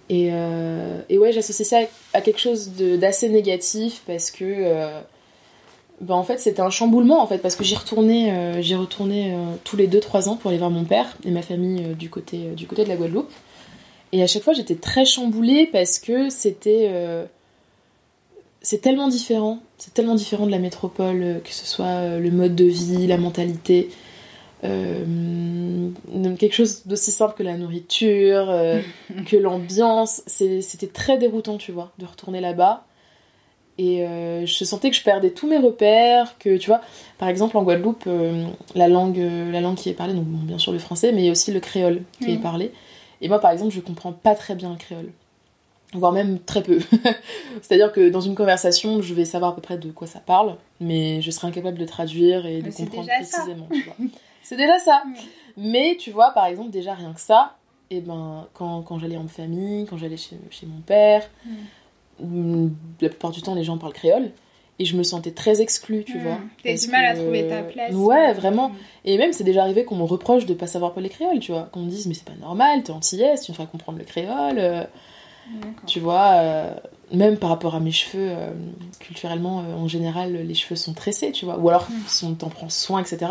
[0.08, 1.78] Et, euh, et ouais, j'associe ça
[2.12, 4.44] à quelque chose d'assez négatif parce que.
[4.44, 5.00] euh,
[6.00, 9.06] bah, en fait, c'était un chamboulement en fait parce que j'y retournais, euh, j'y tous
[9.76, 12.82] les 2-3 ans pour aller voir mon père et ma famille du, côté, du côté
[12.84, 13.30] de la Guadeloupe.
[14.12, 16.90] Et à chaque fois, j'étais très chamboulée parce que c'était.
[18.60, 19.60] c'est tellement différent.
[19.84, 23.06] C'est tellement différent de la métropole, euh, que ce soit euh, le mode de vie,
[23.06, 23.90] la mentalité.
[24.64, 25.90] euh,
[26.38, 28.80] quelque chose d'aussi simple que la nourriture, euh,
[29.26, 30.22] que l'ambiance.
[30.26, 32.86] C'était très déroutant, tu vois, de retourner là-bas.
[33.76, 36.80] Et euh, je sentais que je perdais tous mes repères, que tu vois,
[37.18, 38.08] par exemple en Guadeloupe,
[38.74, 39.18] la, langue,
[39.52, 41.32] la langue qui est parlée, donc bon, bien sûr le français, mais il y a
[41.32, 42.72] aussi le créole qui est parlé.
[43.20, 45.10] Et moi par exemple, je comprends pas très bien le créole,
[45.94, 46.78] voire même très peu.
[47.62, 50.56] C'est-à-dire que dans une conversation, je vais savoir à peu près de quoi ça parle,
[50.80, 53.68] mais je serai incapable de traduire et de Mais comprendre précisément.
[54.42, 55.02] C'est déjà ça.
[55.16, 55.20] Oui.
[55.56, 57.56] Mais tu vois, par exemple, déjà rien que ça,
[57.90, 61.22] et ben, quand, quand j'allais en famille, quand j'allais chez, chez mon père,
[62.20, 62.68] mm,
[63.00, 64.30] la plupart du temps, les gens parlent créole.
[64.80, 66.22] Et je me sentais très exclue, tu Mm.
[66.22, 66.38] vois.
[66.64, 67.94] T'as parce du mal à trouver ta place.
[67.94, 68.70] Ouais, vraiment.
[68.70, 68.74] Mm.
[69.04, 71.68] Et même, c'est déjà arrivé qu'on me reproche de pas savoir parler créole, tu vois.
[71.70, 74.58] Qu'on me dise, mais c'est pas normal, t'es antillaise, tu me feras comprendre le créole.
[75.86, 76.74] Tu vois, euh,
[77.12, 78.50] même par rapport à mes cheveux, euh,
[79.00, 81.58] culturellement, euh, en général, les cheveux sont tressés, tu vois.
[81.58, 81.94] Ou alors, Mm.
[82.06, 83.26] si on t'en prend soin, etc.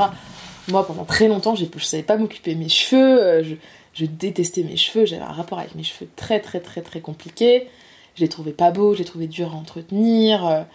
[0.69, 3.43] Moi, pendant très longtemps, j'ai- je savais pas m'occuper de mes cheveux.
[3.43, 3.56] Je,
[3.93, 5.06] je détestais mes cheveux.
[5.06, 7.67] J'avais un rapport avec mes cheveux très, très, très, très compliqué.
[8.15, 10.65] Je les trouvais pas beaux, je les trouvais durs à entretenir.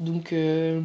[0.00, 0.80] Donc, euh,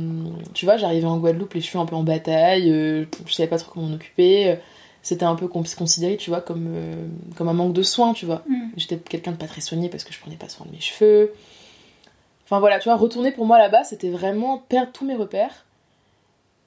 [0.55, 2.71] tu vois, j'arrivais en Guadeloupe, les cheveux un peu en bataille.
[2.71, 4.55] euh, je savais pas trop comment m'en occuper.
[5.03, 6.95] C'était un peu con- considéré, tu vois, comme, euh,
[7.35, 8.41] comme un manque de soin, tu vois.
[8.47, 8.69] Mm.
[8.77, 11.33] J'étais quelqu'un de pas très soigné parce que je prenais pas soin de mes cheveux.
[12.45, 15.65] Enfin voilà, tu vois, retourner pour moi là-bas, c'était vraiment perdre tous mes repères.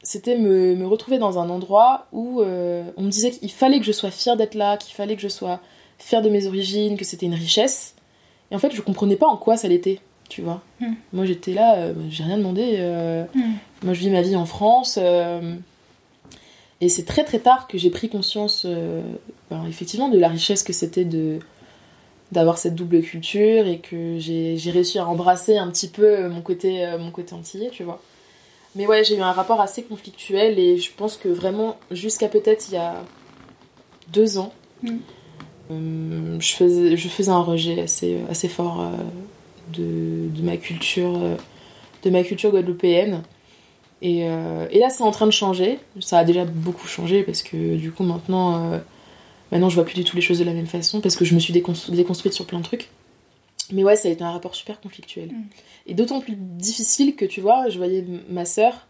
[0.02, 3.86] C'était me, me retrouver dans un endroit où euh, on me disait qu'il fallait que
[3.86, 5.60] je sois fière d'être là, qu'il fallait que je sois
[5.98, 7.94] fière de mes origines, que c'était une richesse.
[8.50, 10.60] Et en fait, je comprenais pas en quoi ça l'était, tu vois.
[10.80, 10.92] Mm.
[11.14, 12.76] Moi j'étais là, euh, j'ai rien demandé.
[13.34, 13.40] Mm.
[13.82, 14.98] moi je vis ma vie en France.
[16.82, 19.02] Euh, et c'est très très tard que j'ai pris conscience, euh,
[19.50, 21.38] ben, effectivement, de la richesse que c'était de
[22.32, 26.84] d'avoir cette double culture et que j'ai réussi à embrasser un petit peu mon côté,
[26.84, 28.02] euh, mon côté antillais, tu vois.
[28.74, 32.66] Mais ouais, j'ai eu un rapport assez conflictuel et je pense que vraiment, jusqu'à peut-être
[32.68, 32.96] il y a
[34.12, 34.96] deux ans, Mm.
[35.70, 38.90] euh, je, faisais, je faisais un rejet assez, assez fort euh,
[39.72, 41.36] de, de ma culture, euh,
[42.02, 43.22] de ma culture guadeloupéenne.
[44.02, 45.78] Et, euh, et là, c'est en train de changer.
[46.00, 48.78] Ça a déjà beaucoup changé parce que du coup, maintenant, euh,
[49.52, 51.34] maintenant, je vois plus du tout les choses de la même façon parce que je
[51.34, 52.88] me suis déconstru- déconstruite sur plein de trucs.
[53.72, 55.28] Mais ouais, ça a été un rapport super conflictuel.
[55.30, 55.42] Mm.
[55.86, 58.86] Et d'autant plus difficile que tu vois, je voyais ma sœur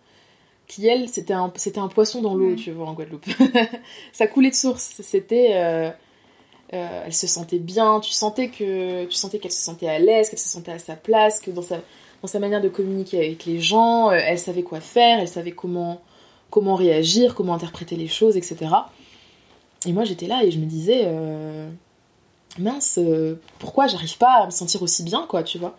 [0.66, 2.56] qui, elle, c'était un, c'était un poisson dans l'eau, Mm.
[2.56, 3.24] tu vois, en Guadeloupe.
[4.12, 5.00] ça coulait de source.
[5.02, 5.50] C'était.
[5.52, 5.90] euh,
[6.74, 10.28] euh, elle se sentait bien, tu sentais que tu sentais qu'elle se sentait à l'aise,
[10.30, 11.76] qu'elle se sentait à sa place, que dans sa,
[12.22, 15.52] dans sa manière de communiquer avec les gens, euh, elle savait quoi faire, elle savait
[15.52, 16.00] comment,
[16.50, 18.66] comment réagir, comment interpréter les choses, etc.
[19.86, 21.68] Et moi j'étais là et je me disais, euh,
[22.58, 25.76] mince, euh, pourquoi j'arrive pas à me sentir aussi bien, quoi, tu vois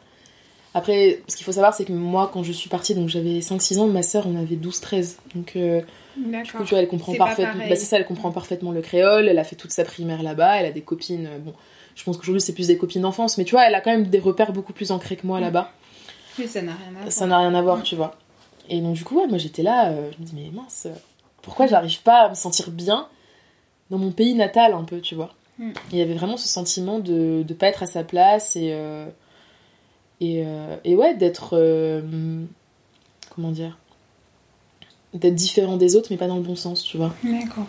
[0.73, 3.79] Après, ce qu'il faut savoir, c'est que moi, quand je suis partie, donc j'avais 5-6
[3.79, 5.15] ans, ma sœur, on avait 12-13.
[5.35, 5.81] Donc, euh,
[6.15, 7.67] du coup, tu vois, elle comprend parfaitement.
[7.67, 9.27] Bah, c'est ça, elle comprend parfaitement le créole.
[9.27, 10.57] Elle a fait toute sa primaire là-bas.
[10.57, 11.29] Elle a des copines.
[11.43, 11.53] Bon,
[11.97, 14.07] je pense qu'aujourd'hui c'est plus des copines d'enfance, mais tu vois, elle a quand même
[14.07, 15.71] des repères beaucoup plus ancrés que moi là-bas.
[16.45, 17.11] Ça n'a rien à voir.
[17.11, 17.83] Ça n'a rien à voir, Mm.
[17.83, 18.15] tu vois.
[18.69, 19.89] Et donc du coup, ouais, moi j'étais là.
[19.91, 20.93] euh, je me dis mais mince, euh,
[21.41, 23.07] pourquoi j'arrive pas à me sentir bien
[23.89, 25.33] dans mon pays natal un peu, tu vois.
[25.57, 25.71] Mm.
[25.91, 29.05] Il y avait vraiment ce sentiment de de pas être à sa place et euh,
[30.19, 30.43] et,
[30.83, 31.55] et ouais d'être
[33.33, 33.77] comment dire
[35.13, 37.65] d'être différent des autres mais pas dans le bon sens tu vois D'accord.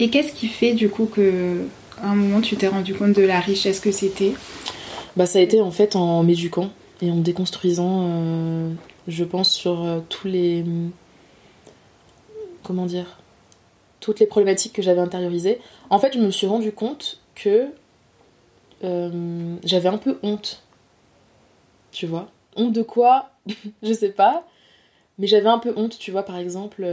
[0.00, 1.66] Et qu'est-ce qui fait du coup que
[2.02, 4.32] à un moment tu t'es rendu compte de la richesse que c'était?
[5.16, 6.70] Bah ça a été en fait en m'éduquant
[7.02, 8.72] et en déconstruisant, euh,
[9.08, 10.64] je pense, sur euh, tous les...
[12.62, 13.18] Comment dire
[13.98, 15.60] Toutes les problématiques que j'avais intériorisées.
[15.90, 17.66] En fait, je me suis rendu compte que
[18.84, 20.62] euh, j'avais un peu honte.
[21.90, 22.28] Tu vois?
[22.54, 23.30] Honte de quoi?
[23.82, 24.46] Je sais pas.
[25.18, 26.86] Mais j'avais un peu honte, tu vois, par exemple...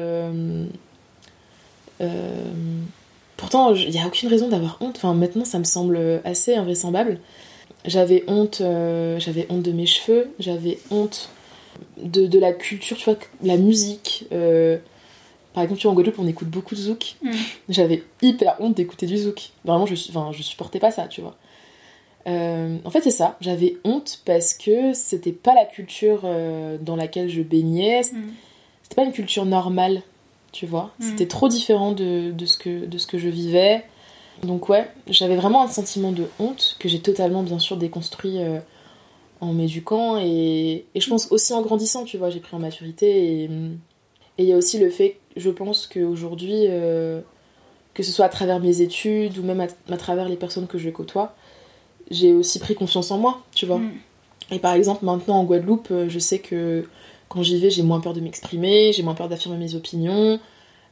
[3.38, 4.98] pourtant, il n'y a aucune raison d'avoir honte.
[4.98, 7.20] Enfin, maintenant, ça me semble assez invraisemblable.
[7.86, 11.30] J'avais honte, euh, j'avais honte de mes cheveux, j'avais honte
[11.98, 14.26] de, de la culture, tu vois, la musique.
[14.32, 14.78] euh,
[15.54, 17.16] par exemple, tu vois, en Guadeloupe, on écoute beaucoup de zouk.
[17.24, 17.32] Mm.
[17.70, 19.50] J'avais hyper honte d'écouter du zouk.
[19.66, 21.36] Vraiment, je, je supportais pas ça, tu vois.
[22.28, 23.38] Euh, en fait, c'est ça.
[23.42, 26.22] J'avais honte parce que c'était pas la culture
[26.82, 28.04] dans laquelle je baignais.
[28.04, 30.04] C'était pas une culture normale,
[30.52, 30.92] tu vois.
[31.00, 31.04] Mm.
[31.04, 33.84] C'était trop différent de, de, ce que, de ce que je vivais.
[34.44, 38.60] Donc ouais, j'avais vraiment un sentiment de honte que j'ai totalement bien sûr déconstruit euh,
[39.42, 43.44] en m'éduquant et, et je pense aussi en grandissant, tu vois, j'ai pris en maturité
[43.44, 43.50] et
[44.40, 47.22] il y a aussi le fait, je pense qu'aujourd'hui, euh,
[47.94, 50.78] que ce soit à travers mes études ou même à, à travers les personnes que
[50.78, 51.36] je côtoie,
[52.10, 53.80] j'ai aussi pris confiance en moi, tu vois.
[53.80, 53.92] Mm.
[54.52, 56.88] Et par exemple, maintenant en Guadeloupe, euh, je sais que
[57.28, 60.40] quand j'y vais, j'ai moins peur de m'exprimer, j'ai moins peur d'affirmer mes opinions,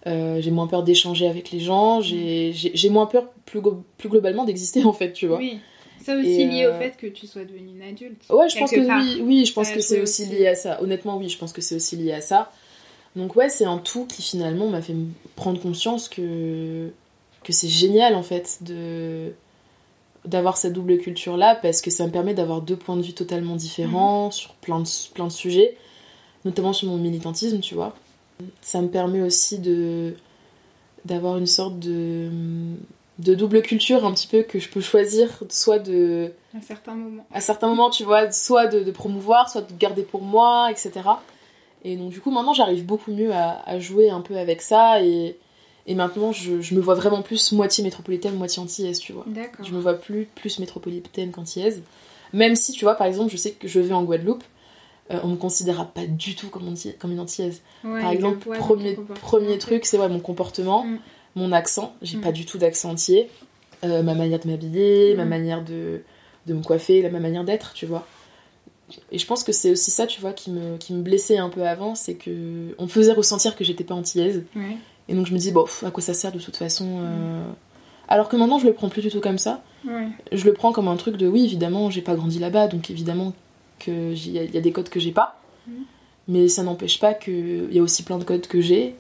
[0.07, 4.09] euh, j'ai moins peur d'échanger avec les gens, j'ai j'ai- moins peur plus, glo- plus
[4.09, 5.37] globalement d'exister en fait, tu vois.
[5.37, 5.59] Oui.
[6.03, 8.21] Ça aussi Et, lié euh, au fait que tu sois devenue une adulte.
[8.29, 9.01] Ouais, je pense que part.
[9.01, 10.81] oui, oui, je pense Ça que c'est aussi lié à ça.
[10.81, 12.51] Honnêtement, oui, je pense que c'est aussi lié à ça.
[13.15, 14.95] Donc ouais, c'est un tout qui finalement m'a fait
[15.35, 16.89] prendre conscience que
[17.43, 19.31] que c'est génial en fait de
[20.25, 23.13] d'avoir cette double culture là parce que ça me permet d'avoir deux points de vue
[23.13, 25.77] totalement différents sur plein de plein de sujets,
[26.45, 27.95] notamment sur mon militantisme, tu vois.
[28.61, 30.13] Ça me permet aussi de
[31.05, 32.29] d'avoir une sorte de
[33.19, 37.25] de double culture un petit peu que je peux choisir soit de À certains moments.
[37.33, 40.91] à certains moments, tu vois, soit de, de promouvoir, soit de garder pour moi, etc.
[41.83, 45.01] Et donc, du coup, maintenant, j'arrive beaucoup mieux à, à jouer un peu avec ça.
[45.01, 45.35] Et,
[45.87, 49.23] et maintenant, je, je me vois vraiment plus moitié métropolitaine, moitié antillaise, tu vois.
[49.25, 49.65] D'accord.
[49.65, 51.81] Je me vois plus plus métropolitaine qu'antillaise.
[52.33, 54.43] Même si, tu vois, par exemple, je sais que je vais en Guadeloupe.
[55.11, 57.61] Euh, on me considérera pas du tout comme, anti- comme une antillaise.
[57.83, 60.99] Ouais, Par le exemple, poids premier, premier truc, c'est ouais, mon comportement, Mm.
[61.35, 61.95] mon accent.
[62.01, 62.21] J'ai Mm.
[62.21, 63.29] pas du tout d'accent entier.
[63.83, 65.29] Euh, ma manière de m'habiller, ma Mm.
[65.29, 66.01] manière de,
[66.47, 68.05] de me coiffer, la- ma manière d'être, tu vois.
[69.11, 71.49] Et je pense que c'est aussi ça, tu vois, qui me, qui me blessait un
[71.49, 74.45] peu avant, c'est que on me faisait ressentir que j'étais pas antillaise.
[75.09, 77.43] Et donc je me dis, bon, à quoi ça sert de toute façon euh.
[78.09, 79.61] Alors que maintenant, je le prends plus du tout comme ça.
[80.31, 83.33] Je le prends comme un truc de, oui, évidemment, j'ai pas grandi là-bas, donc évidemment
[83.79, 85.39] qu'il y, a- y a des codes que j'ai pas.
[85.67, 85.83] Mhm.
[86.29, 88.95] Mais ça n'empêche pas qu'il y a aussi plein de codes que j'ai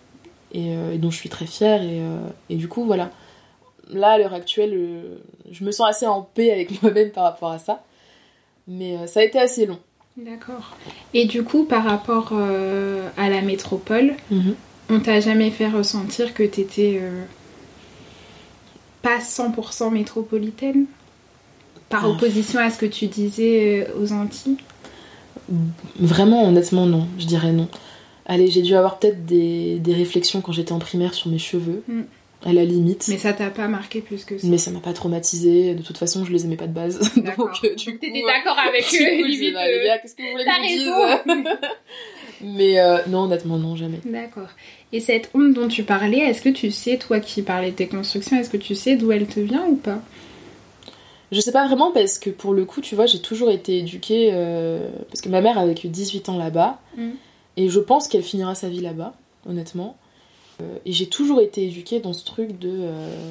[0.53, 1.81] et, euh, et dont je suis très fière.
[1.83, 3.11] Et, euh, et du coup, voilà.
[3.91, 5.17] Là, à l'heure actuelle, euh,
[5.51, 7.83] je me sens assez en paix avec moi-même par rapport à ça.
[8.67, 9.79] Mais ça a été assez long.
[10.17, 10.75] D'accord.
[11.13, 14.15] Et du coup, par rapport à la métropole,
[14.89, 17.01] on t'a jamais fait ressentir que t'étais
[19.01, 20.85] pas 100% métropolitaine?
[21.89, 22.09] Par Ah.
[22.09, 24.57] opposition à ce que tu disais euh, aux Antilles
[25.99, 27.07] Vraiment, honnêtement, non.
[27.17, 27.67] Je dirais non.
[28.25, 31.83] Allez, j'ai dû avoir peut-être des, des réflexions quand j'étais en primaire sur mes cheveux,
[31.87, 32.01] Mm.
[32.45, 33.05] à la limite.
[33.07, 35.73] Mais ça t'a pas marqué plus que ça Mais ça m'a pas traumatisé.
[35.75, 36.99] De toute façon, je les aimais pas de base.
[37.15, 37.47] D'accord.
[37.47, 39.55] Donc, euh, du Donc, t'étais coup, d'accord avec eux, limite.
[39.55, 41.57] euh, qu'est-ce que vous voulez que dise raison
[42.41, 43.99] Mais euh, non, honnêtement, non, jamais.
[44.05, 44.49] D'accord.
[44.91, 47.87] Et cette honte dont tu parlais, est-ce que tu sais, toi qui parlais de tes
[47.87, 50.01] constructions, est-ce que tu sais d'où elle te vient ou pas?
[51.31, 54.29] Je sais pas vraiment parce que pour le coup, tu vois, j'ai toujours été éduquée.
[54.31, 56.79] euh, parce que ma mère a vécu 18 ans là-bas.
[56.95, 57.09] Mm.
[57.57, 59.13] Et je pense qu'elle finira sa vie là-bas,
[59.47, 59.97] honnêtement.
[60.61, 62.69] Euh, et j'ai toujours été éduquée dans ce truc de.
[62.71, 63.21] euh,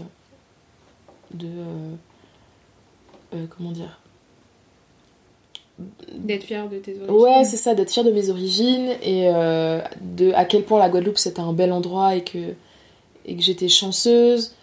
[1.32, 1.48] de.
[3.56, 4.00] comment dire?
[6.12, 9.28] D'être fière de tes origines Ouais, c'est ça, d'être fière de mes origines et
[10.00, 12.54] de à quel point la Guadeloupe c'était un bel endroit et que,
[13.26, 14.54] et que j'étais chanceuse,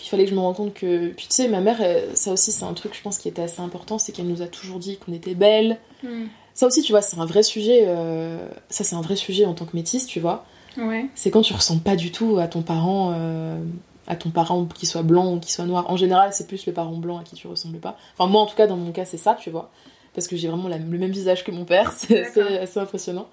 [0.00, 1.08] qu'il fallait que je me rende compte que.
[1.08, 1.78] Puis tu sais, ma mère,
[2.14, 4.46] ça aussi c'est un truc, je pense, qui était assez important, c'est qu'elle nous a
[4.46, 5.78] toujours dit qu'on était belles.
[6.02, 6.24] Mm.
[6.54, 9.54] Ça aussi, tu vois, c'est un vrai sujet, euh, ça c'est un vrai sujet en
[9.54, 10.44] tant que métisse, tu vois.
[10.76, 11.06] Ouais.
[11.14, 13.58] C'est quand tu ressembles pas du tout à ton parent, euh,
[14.06, 15.90] à ton parent qui soit blanc ou qui soit noir.
[15.90, 17.96] En général, c'est plus le parent blanc à qui tu ressembles pas.
[18.16, 19.70] Enfin, moi en tout cas, dans mon cas, c'est ça, tu vois.
[20.14, 23.28] Parce que j'ai vraiment la- le même visage que mon père, c'est assez, assez impressionnant.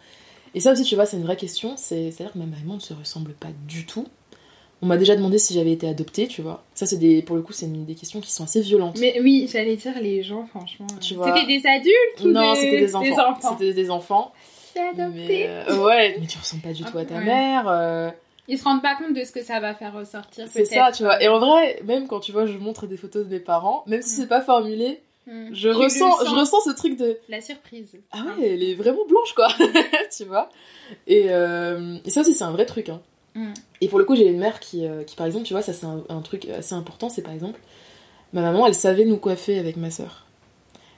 [0.54, 1.74] Et ça aussi, tu vois, c'est une vraie question.
[1.78, 4.08] C'est- C'est-à-dire que ma maman ne se ressemble pas du tout.
[4.82, 6.62] On m'a déjà demandé si j'avais été adoptée, tu vois.
[6.76, 8.98] Ça, c'est des, pour le coup, c'est une- des questions qui sont assez violentes.
[9.00, 10.88] Mais oui, j'allais dire les gens, franchement.
[10.92, 11.28] euh, Tu vois.
[11.34, 12.60] C'était des adultes ou non, des...
[12.60, 13.30] c'était des enfants.
[13.32, 13.58] enfants?
[13.58, 14.34] C'était des enfants.
[14.76, 15.26] J'ai adopté.
[15.28, 17.24] Mais, euh, ouais, mais tu ressembles pas du tout à ta Ouais.
[17.24, 17.68] mère.
[17.70, 18.10] euh,
[18.50, 20.46] Ils se rendent pas compte de ce que ça va faire ressortir.
[20.52, 21.24] C'est ça, tu vois.
[21.24, 24.02] Et en vrai, même quand tu vois, je montre des photos de mes parents, même
[24.02, 24.22] si Mm.
[24.24, 25.48] c'est pas formulé, Mm.
[25.54, 26.30] je Tu ressens, sens.
[26.30, 27.98] je ressens ce truc de La surprise.
[28.12, 29.48] ah ouais, elle est vraiment blanche quoi,
[30.16, 30.50] tu vois.
[31.08, 32.90] Et, euh, et ça aussi c'est un vrai truc.
[32.90, 33.02] Hein.
[33.36, 33.54] Mm.
[33.82, 35.74] Et pour le coup, j'ai une mère qui, euh, qui par exemple, tu vois, ça
[35.74, 37.60] c'est un, un truc assez important, c'est par exemple,
[38.34, 40.26] ma maman, elle savait nous coiffer avec ma sœur.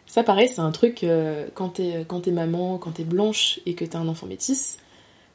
[0.06, 4.00] Ça, pareil, c'est un truc euh, quand t'es maman, quand t'es blanche et que t'as
[4.00, 4.78] un enfant métis,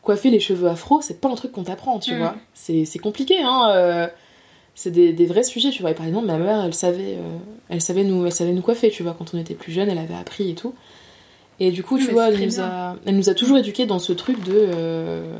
[0.01, 2.19] coiffer les cheveux afro, c'est pas un truc qu'on t'apprend, tu Mm.
[2.19, 2.37] vois.
[2.55, 3.71] C'est compliqué, hein.
[3.75, 4.09] euh,
[4.75, 5.91] c'est des, des vrais sujets, tu vois.
[5.91, 7.37] Et par exemple, ma mère, elle savait, euh,
[7.69, 9.15] elle savait nous, elle savait nous coiffer, tu vois.
[9.19, 10.75] Quand on était plus jeune, elle avait appris et tout.
[11.61, 14.13] Et du coup, tu vois, elle nous, a, elle nous a toujours éduqués dans ce
[14.15, 15.39] truc de, euh,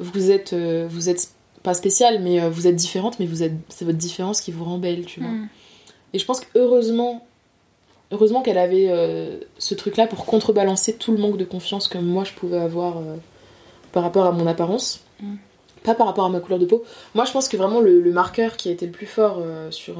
[0.00, 1.30] vous êtes, euh, vous êtes
[1.62, 4.64] pas spécial, mais euh, vous êtes différente, mais vous êtes, c'est votre différence qui vous
[4.64, 5.30] rend belle, tu vois.
[5.30, 5.48] Mm.
[6.12, 7.26] Et je pense que heureusement,
[8.12, 12.24] heureusement qu'elle avait euh, ce truc-là pour contrebalancer tout le manque de confiance que moi
[12.24, 13.02] je pouvais avoir
[13.92, 15.36] par rapport à mon apparence, Mm.
[15.82, 16.84] pas par rapport à ma couleur de peau.
[17.14, 19.96] Moi, je pense que vraiment le, le marqueur qui a été le plus fort sur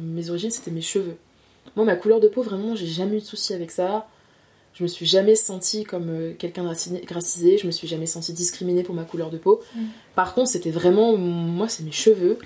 [0.00, 1.16] mes origines, c'était mes cheveux.
[1.74, 4.06] Moi, ma couleur de peau, vraiment, j'ai jamais eu de souci avec ça.
[4.74, 8.82] Je me suis jamais sentie comme euh, quelqu'un racisé, je me suis jamais sentie discriminée
[8.82, 9.60] pour ma couleur de peau.
[9.74, 9.80] Mm.
[10.14, 12.38] Par contre, c'était vraiment, moi, c'est mes cheveux,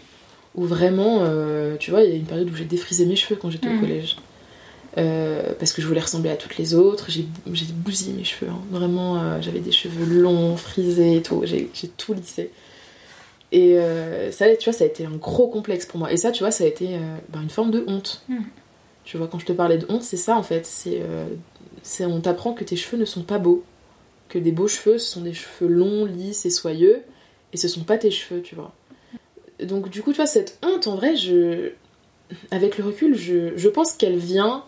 [0.56, 3.36] où vraiment, euh, tu vois, il y a une période où j'ai défrisé mes cheveux
[3.36, 3.76] quand j'étais Mm.
[3.76, 4.16] au collège.
[4.98, 7.26] Euh, parce que je voulais ressembler à toutes les autres, j'ai
[7.74, 8.62] bousillé mes cheveux, hein.
[8.70, 12.50] vraiment, euh, j'avais des cheveux longs, frisés et tout, j'ai tout lissé.
[13.52, 13.78] Et
[14.32, 16.12] ça, tu vois, ça a été un gros complexe pour moi.
[16.12, 18.22] Et ça, tu vois, ça a été ben, une forme de honte.
[18.28, 18.38] Mm.
[19.04, 20.66] Tu vois, quand je te parlais de honte, c'est ça en fait.
[20.66, 21.00] C'est
[22.00, 23.64] on t'apprend que tes cheveux ne sont pas beaux.
[24.28, 27.02] Que des beaux cheveux, ce sont des cheveux longs, lisses et soyeux.
[27.52, 28.72] Et ce sont pas tes cheveux, tu vois.
[29.62, 31.70] Donc, du coup, tu vois, cette honte, en vrai, je.
[32.50, 34.64] Avec le recul, je, je pense qu'elle vient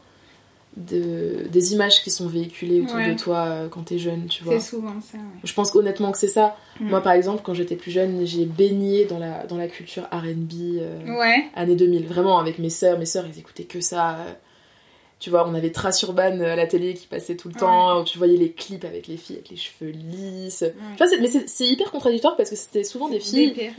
[0.77, 3.12] de, des images qui sont véhiculées autour Ouais.
[3.12, 4.61] de toi euh, quand t'es jeune, tu vois.
[4.61, 5.18] C'est souvent ça.
[5.18, 5.25] ouais.
[5.42, 6.57] Je pense honnêtement que c'est ça.
[6.79, 6.88] Mm.
[6.90, 10.53] Moi, par exemple, quand j'étais plus jeune, j'ai baigné dans la, dans la culture RB
[10.79, 11.47] euh, Ouais.
[11.57, 12.07] années 2000.
[12.07, 12.97] Vraiment, avec mes sœurs.
[12.99, 14.18] Mes sœurs, elles écoutaient que ça.
[14.21, 14.33] euh.
[15.20, 18.00] Tu vois, on avait Trace Urban à la télé qui passait tout le temps.
[18.00, 20.64] où Tu voyais les clips avec les filles avec les cheveux lisses.
[20.96, 23.70] Tu vois, mais c'est hyper contradictoire parce que c'était souvent des filles Des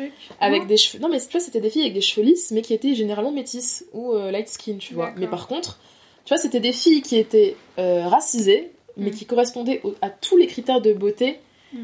[0.42, 1.02] avec des cheveux.
[1.02, 3.32] Non, mais tu vois, c'était des filles avec des cheveux lisses, mais qui étaient généralement
[3.32, 5.14] métisses ou euh, light skin, tu vois.
[5.16, 5.80] Mais par contre,
[6.26, 9.14] tu vois, c'était des filles qui étaient euh, racisées, mais Mm.
[9.14, 11.40] qui correspondait au- à tous les critères de beauté
[11.72, 11.78] Mm.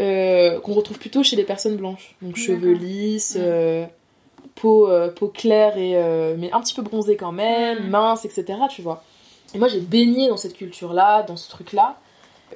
[0.00, 2.16] euh, qu'on retrouve plutôt chez les personnes blanches.
[2.22, 3.86] Donc cheveux lisses, Mm.
[4.56, 8.24] Euh, peau, euh, peau claire et euh, mais un petit peu bronzée quand même, mince,
[8.24, 8.58] etc.
[8.70, 9.02] Tu vois.
[9.54, 11.96] Et moi j'ai baigné dans cette culture-là, dans ce truc-là.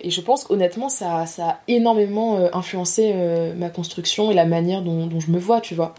[0.01, 3.13] Et je pense qu'honnêtement, ça, ça a énormément euh, influencé
[3.57, 5.95] ma construction et la manière dont, dont je me vois, tu vois.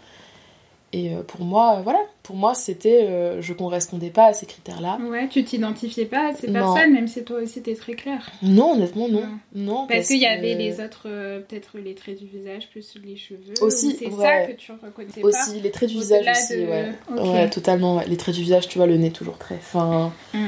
[0.94, 3.06] Et euh, pour moi, euh, voilà, pour moi, c'était.
[3.08, 4.98] euh, je correspondais pas à ces critères-là.
[5.08, 6.74] Ouais, tu t'identifiais pas à ces Non.
[6.74, 8.28] personnes, même si toi aussi t'es très clair.
[8.42, 9.22] Non, honnêtement, non.
[9.54, 13.16] Non, Parce, qu'il y avait les autres, euh, peut-être les traits du visage, plus les
[13.16, 13.54] cheveux.
[13.62, 14.22] Aussi, c'est ouais.
[14.22, 15.28] ça que tu reconnaissais pas.
[15.28, 16.92] Aussi, les traits du visage aussi, de- ouais.
[17.18, 17.96] Ouais, totalement.
[17.96, 18.04] ouais.
[18.06, 20.12] Les traits du visage, tu vois, le nez toujours très fin.
[20.34, 20.38] Mm.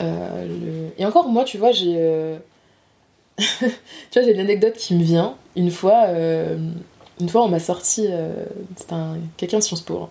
[0.00, 2.36] Euh, le- Et encore, moi, tu vois, j'ai.
[3.38, 3.64] tu
[4.14, 5.36] vois, j'ai une anecdote qui me vient.
[5.56, 6.04] Une fois,
[7.20, 8.06] une fois on m'a sorti.
[8.08, 8.44] euh,
[8.76, 9.18] C'était un...
[9.36, 9.98] quelqu'un de Sciences Po.
[10.02, 10.08] hein.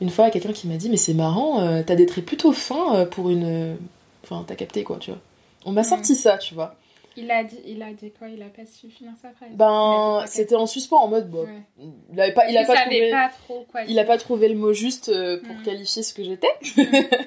[0.00, 2.94] Une fois, quelqu'un qui m'a dit Mais c'est marrant, euh, t'as des traits plutôt fins
[2.94, 3.76] euh, pour une.
[4.22, 5.20] Enfin, t'as capté quoi, tu vois.
[5.64, 5.84] On m'a Mm.
[5.84, 6.74] sorti ça, tu vois.
[7.16, 8.28] Il a dit, il a dit quoi?
[8.28, 9.48] Il a pas su finir sa phrase.
[9.54, 11.28] Ben, c'était en suspens, en mode.
[11.28, 11.88] Bon, Ouais.
[12.12, 13.10] il avait pas, il a pas trouvé.
[13.10, 15.62] pas trop quoi il a pas trouvé le mot juste euh, pour Mm.
[15.64, 16.46] qualifier ce que j'étais.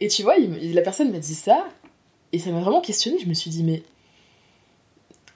[0.00, 1.66] et tu vois, il la personne m'a dit ça,
[2.32, 3.18] et ça m'a vraiment questionné.
[3.18, 3.82] Je me suis dit, mais.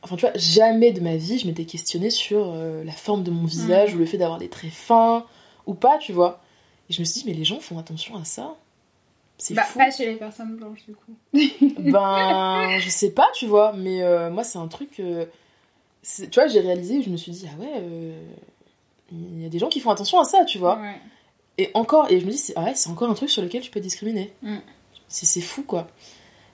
[0.05, 3.31] Enfin, tu vois, jamais de ma vie je m'étais questionnée sur euh, la forme de
[3.31, 3.97] mon visage Mm.
[3.97, 5.25] ou le fait d'avoir des traits fins
[5.67, 6.41] ou pas, tu vois.
[6.89, 8.55] Et je me suis dit, mais les gens font attention à ça.
[9.39, 9.79] C'est Bah, fou.
[9.79, 11.13] pas chez les personnes blanches, du coup.
[11.91, 15.01] Ben, je sais pas, tu vois, mais euh, moi, c'est un truc.
[15.01, 15.25] euh,
[16.03, 17.83] tu vois, j'ai réalisé, je me suis dit, ah ouais,
[19.13, 20.79] il y a des gens qui font attention à ça, tu vois.
[20.81, 20.97] Ouais.
[21.59, 23.71] Et encore, et je me dis, ah ouais, c'est encore un truc sur lequel tu
[23.71, 24.33] peux discriminer.
[24.43, 24.57] Mm.
[25.09, 25.87] C'est fou, quoi.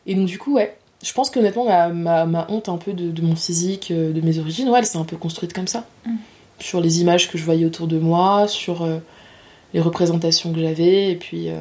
[0.07, 3.11] Et donc, du coup, ouais, je pense qu'honnêtement, ma, ma, ma honte un peu de,
[3.11, 5.87] de mon physique, euh, de mes origines, ouais, elle s'est un peu construite comme ça.
[6.07, 6.17] Mm.
[6.61, 8.99] Sur les images que je voyais autour de moi, sur euh,
[9.73, 11.49] les représentations que j'avais, et puis.
[11.51, 11.61] euh,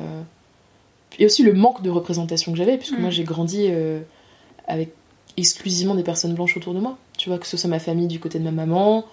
[1.18, 3.02] et aussi le manque de représentation que j'avais, puisque Mm.
[3.02, 4.00] moi, j'ai grandi euh,
[4.68, 4.94] avec
[5.38, 6.98] exclusivement des personnes blanches autour de moi.
[7.18, 9.06] Tu vois, que ce soit ma famille du côté de ma maman,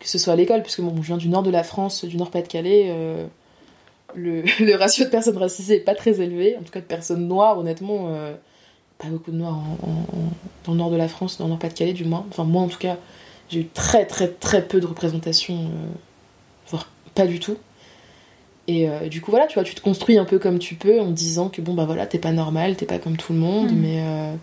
[0.00, 2.16] que ce soit à l'école, puisque bon, je viens du nord de la France, du
[2.16, 2.86] nord-Pas-de-Calais.
[2.88, 3.26] euh,
[4.14, 7.28] le, le ratio de personnes racisées est pas très élevé, en tout cas de personnes
[7.28, 8.34] noires, honnêtement, euh,
[8.98, 10.32] pas beaucoup de noirs en- en- en-
[10.64, 12.26] dans le nord de la France, dans le nord-Pas-de-Calais du moins.
[12.30, 12.96] Enfin, moi en tout cas,
[13.48, 15.86] j'ai eu très très très peu de représentation, euh,
[16.70, 17.56] voire pas du tout.
[18.66, 21.00] Et euh, du coup, voilà, tu vois, tu te construis un peu comme tu peux
[21.00, 23.70] en disant que bon, bah voilà, t'es pas normal, t'es pas comme tout le monde,
[23.72, 23.78] Mhm.
[23.80, 24.34] mais euh,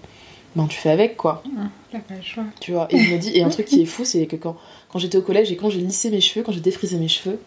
[0.56, 1.44] ben, tu fais avec quoi.
[1.92, 2.44] T'as pas le choix.
[2.60, 4.56] Tu vois, et je me dis, et un truc qui est fou, c'est que quand,
[4.90, 7.40] quand j'étais au collège et quand j'ai lissé mes cheveux, quand j'ai défrisé mes cheveux,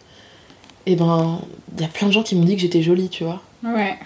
[0.85, 1.41] et ben,
[1.75, 3.41] il y a plein de gens qui m'ont dit que j'étais jolie, tu vois.
[3.63, 3.97] Ouais.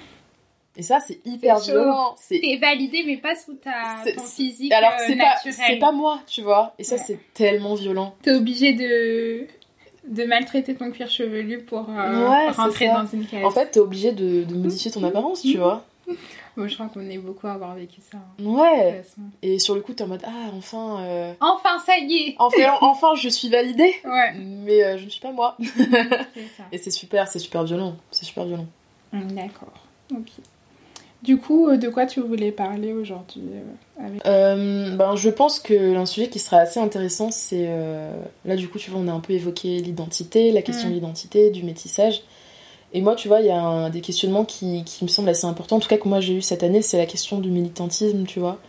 [0.76, 2.16] Et ça, c'est hyper violent.
[2.18, 2.40] C'est...
[2.40, 3.72] T'es validé, mais pas sous ta,
[4.16, 6.74] ton physique alors, euh, c'est pas, c'est pas moi, tu vois.
[6.80, 7.02] Et ça, Ouais.
[7.06, 8.16] c'est tellement violent.
[8.24, 9.46] T'es obligé de...
[10.08, 13.46] de maltraiter ton cuir chevelu pour euh, Ouais, rentrer dans une case.
[13.46, 15.84] En fait, t'es obligé de, de modifier ton apparence, tu vois.
[16.56, 18.18] Bon, je crois qu'on est beaucoup à avoir vécu ça.
[18.18, 19.02] hein, Ouais.
[19.42, 22.78] Et sur le coup, t'es en mode, ah, enfin, euh, Enfin, ça y est enfin,
[22.82, 23.96] enfin, je suis validée.
[24.06, 25.58] Ouais, Mais euh, je ne suis pas moi.
[25.60, 26.64] ça.
[26.72, 27.96] Et c'est super, c'est super violent.
[28.12, 28.68] C'est super violent.
[29.12, 29.74] D'accord,
[30.12, 30.28] ok.
[31.24, 34.26] Du coup, euh, de quoi tu voulais parler aujourd'hui euh, avec...
[34.26, 37.66] Euh, ben, je pense que un sujet qui sera assez intéressant, c'est.
[37.68, 38.12] euh,
[38.46, 41.50] Là, du coup, tu vois, on a un peu évoqué l'identité, la question de l'identité,
[41.50, 42.22] du métissage.
[42.94, 45.46] Et moi, tu vois, il y a un- des questionnements qui, qui me semblent assez
[45.48, 45.78] importants.
[45.78, 48.40] En tout cas, que moi j'ai eu cette année, c'est la question du militantisme, tu
[48.40, 48.60] vois.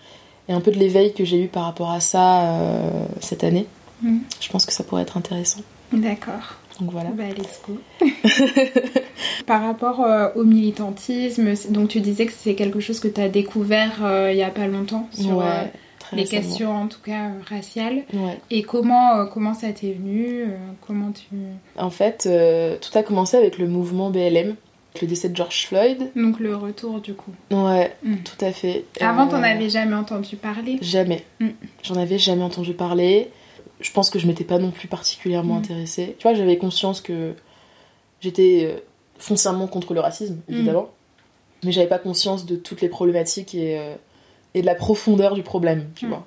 [0.48, 2.90] Et un peu de l'éveil que j'ai eu par rapport à ça euh,
[3.20, 3.66] cette année.
[4.02, 4.18] Mm.
[4.40, 5.60] Je pense que ça pourrait être intéressant.
[5.92, 6.58] D'accord.
[6.80, 7.10] Donc voilà.
[7.10, 7.78] Bah, let's go.
[9.46, 13.28] Par rapport euh, au militantisme, donc tu disais que c'est quelque chose que tu as
[13.28, 15.62] découvert euh, il y a pas longtemps sur ouais, euh,
[16.12, 16.42] les récemment.
[16.42, 18.02] questions en tout cas raciales.
[18.12, 18.38] Ouais.
[18.50, 20.46] Et comment, comment ça t'est venu
[20.86, 21.36] Comment tu...
[21.76, 22.28] En fait,
[22.80, 24.56] tout a commencé avec le mouvement BLM,
[25.00, 26.10] le décès de George Floyd.
[26.16, 27.32] Donc le retour du coup.
[27.50, 28.16] Ouais, Mm.
[28.24, 28.84] tout à fait.
[29.00, 30.78] Avant, Euh, t'en avais jamais entendu parler.
[30.80, 31.24] Jamais.
[31.40, 31.48] Mm.
[31.82, 33.28] J'en avais jamais entendu parler.
[33.84, 35.58] Je pense que je m'étais pas non plus particulièrement Mm.
[35.58, 36.16] intéressée.
[36.18, 37.34] Tu vois, j'avais conscience que
[38.20, 38.78] j'étais euh,
[39.18, 40.52] foncièrement contre le racisme, Mm.
[40.54, 40.88] évidemment.
[41.64, 43.94] Mais j'avais pas conscience de toutes les problématiques et, euh,
[44.54, 46.08] et de la profondeur du problème, tu Mm.
[46.08, 46.26] vois.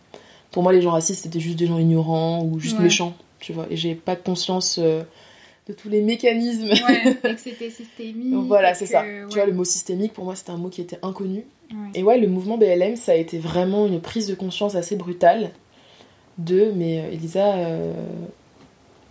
[0.51, 2.83] Pour moi, les gens racistes, c'était juste des gens ignorants ou juste Ouais.
[2.83, 3.65] méchants, tu vois.
[3.69, 5.03] Et j'ai pas conscience euh,
[5.67, 6.69] de tous les mécanismes.
[6.69, 8.31] Ouais, et que c'était systémique.
[8.31, 9.01] Donc voilà, c'est ça.
[9.01, 9.23] ouais.
[9.29, 11.43] Tu vois, le mot systémique, pour moi, c'était un mot qui était inconnu.
[11.71, 11.77] Ouais.
[11.95, 15.51] Et ouais, le mouvement BLM, ça a été vraiment une prise de conscience assez brutale
[16.37, 17.93] de, mais euh, Elisa, euh,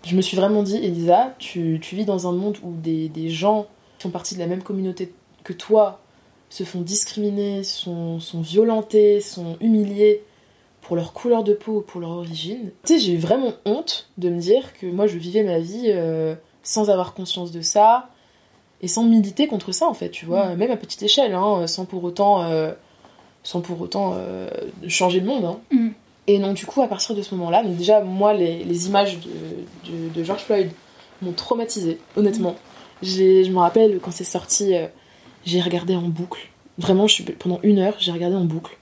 [0.05, 3.29] je me suis vraiment dit, Elisa, tu, tu vis dans un monde où des, des
[3.29, 3.67] gens
[3.99, 5.13] qui font partie de la même communauté
[5.45, 6.01] que toi
[6.49, 10.23] se font discriminer, sont, sont violentés, sont humiliés
[10.81, 12.71] pour leur couleur de peau ou pour leur origine.
[12.85, 15.87] Tu sais, j'ai eu vraiment honte de me dire que moi, je vivais ma vie
[15.87, 18.09] euh, sans avoir conscience de ça
[18.83, 21.87] et sans militer contre ça, en fait, tu vois, même à petite échelle, hein, sans
[21.87, 22.73] pour autant euh,
[23.43, 24.49] sans pour autant euh,
[24.87, 25.45] changer le monde.
[25.45, 25.59] hein.
[25.73, 25.89] Mm.
[26.27, 29.19] Et donc, du coup, à partir de ce moment-là, donc déjà, moi, les, les images
[29.21, 29.31] de,
[29.91, 30.71] de- de George Floyd
[31.23, 32.57] m'ont traumatisée, honnêtement.
[33.03, 34.87] Je me rappelle quand c'est sorti, euh,
[35.45, 36.49] j'ai regardé en boucle.
[36.79, 38.77] Vraiment, je pendant une heure, j'ai regardé en boucle.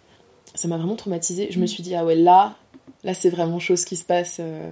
[0.54, 1.48] Ça m'a vraiment traumatisée.
[1.50, 2.56] Je me suis dit, ah ouais, là,
[3.02, 4.38] là, c'est vraiment chose qui se passe.
[4.40, 4.70] euh.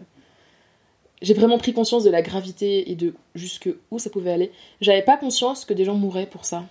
[1.21, 4.51] J'ai vraiment pris conscience de la gravité et de jusque où ça pouvait aller.
[4.81, 6.65] J'avais pas conscience que des gens mouraient pour ça,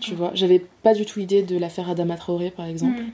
[0.00, 0.30] tu vois.
[0.34, 3.02] J'avais pas du tout idée de l'affaire Adama Traoré, par exemple.
[3.02, 3.10] Mm.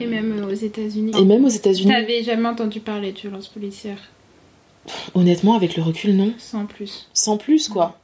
[0.00, 1.12] Et même aux États-Unis.
[1.18, 3.98] Et même aux États-Unis, T'avais jamais entendu parler de violence policière
[5.14, 6.32] honnêtement, avec le recul, non.
[6.38, 7.08] sans plus.
[7.12, 7.98] Sans plus, quoi.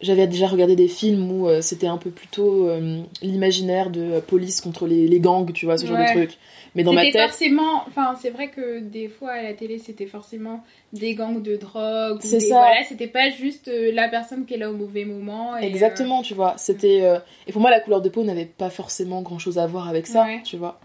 [0.00, 4.20] J'avais déjà regardé des films où euh, c'était un peu plutôt euh, l'imaginaire de euh,
[4.20, 6.06] police contre les, les gangs, tu vois, ce genre Ouais.
[6.14, 6.38] de truc.
[6.76, 9.78] Mais dans ma C'était tête, forcément, enfin c'est vrai que des fois à la télé
[9.78, 10.62] c'était forcément
[10.92, 12.18] des gangs de drogue.
[12.20, 12.54] C'est ça.
[12.58, 15.56] Voilà, c'était pas juste la personne qui est là au mauvais moment.
[15.56, 16.54] et, exactement, tu vois.
[16.58, 17.02] C'était
[17.48, 20.06] et pour moi la couleur de peau n'avait pas forcément grand chose à voir avec
[20.06, 20.40] ça, Ouais.
[20.44, 20.78] tu vois.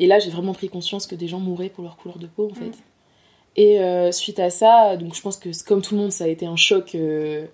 [0.00, 2.50] Et là, j'ai vraiment pris conscience que des gens mouraient pour leur couleur de peau,
[2.50, 2.70] en fait.
[2.70, 2.74] Mm.
[3.56, 6.28] Et euh, suite à ça, donc je pense que comme tout le monde, ça a
[6.28, 6.94] été un choc.
[6.94, 7.46] euh,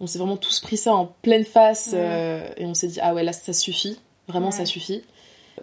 [0.00, 3.14] on s'est vraiment tous pris ça en pleine face euh, et on s'est dit ah
[3.14, 3.98] ouais là ça suffit,
[4.28, 5.02] vraiment ça suffit.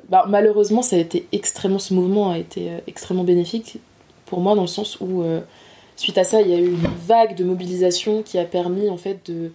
[0.09, 3.77] Bah, malheureusement, ça a été extrêmement, ce mouvement a été extrêmement bénéfique
[4.25, 5.23] pour moi dans le sens où
[5.95, 8.97] suite à ça, il y a eu une vague de mobilisation qui a permis en
[8.97, 9.51] fait de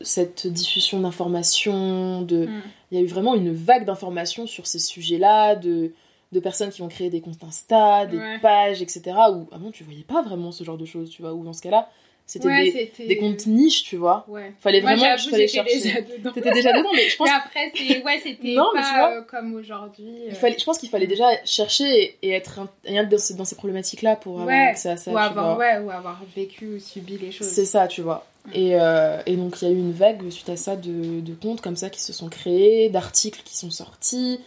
[0.00, 2.62] cette diffusion d'informations, de Mm.
[2.92, 5.92] il y a eu vraiment une vague d'informations sur ces sujets-là, de,
[6.32, 8.38] de personnes qui ont créé des comptes Insta, des Ouais.
[8.40, 9.02] pages, etc.
[9.32, 11.32] Où avant tu voyais pas vraiment ce genre de choses, tu vois.
[11.32, 11.88] Ou dans ce cas-là,
[12.26, 14.26] c'était Ouais, des, comptes niches, tu vois.
[14.28, 14.52] Ouais.
[14.60, 15.80] Fallait Moi, vraiment qu'il fallait chercher.
[15.80, 16.30] déjà dedans.
[16.32, 19.16] T'étais déjà dedans, mais je pense Mais après, ouais, c'était Non, mais tu pas vois,
[19.16, 20.12] euh, comme aujourd'hui.
[20.30, 23.32] Euh, fallait, je pense qu'il fallait déjà chercher et, être, un- et être dans, ces-
[23.32, 25.10] dans ces problématiques-là pour avoir Ouais, accès à ça.
[25.10, 25.64] ou tu avoir, vois.
[25.64, 27.46] ouais, ou avoir vécu ou subi les choses.
[27.46, 28.26] C'est ça, tu vois.
[28.54, 31.34] Et, euh, et donc, il y a eu une vague suite à ça de, de
[31.34, 34.40] comptes comme ça qui se sont créés, d'articles qui sont sortis,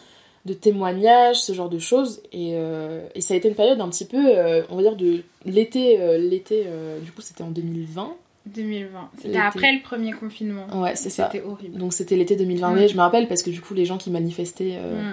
[0.45, 2.21] de témoignages, ce genre de choses.
[2.33, 4.95] Et, euh, et ça a été une période un petit peu, euh, on va dire,
[4.95, 5.97] de l'été.
[6.17, 6.65] l'été
[7.03, 8.13] du coup, c'était en 2020.
[8.47, 9.09] 2020.
[9.21, 10.65] C'était après le premier confinement.
[10.73, 11.29] Ouais, c'est ça.
[11.31, 11.77] C'était horrible.
[11.77, 12.71] Donc, c'était l'été 2020.
[12.71, 12.75] Mm.
[12.75, 14.77] Mais je me rappelle parce que du coup, les gens qui manifestaient.
[14.77, 15.11] euh,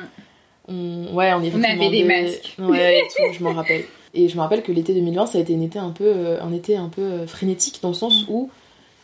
[0.69, 1.11] Mm.
[1.11, 2.57] on, ouais, on, On avait des masques.
[2.59, 3.85] Ouais, et tout, je m'en rappelle.
[4.15, 6.53] Et je me rappelle que l'été 2020, ça a été un été un peu, un
[6.53, 8.49] été un peu frénétique dans le sens où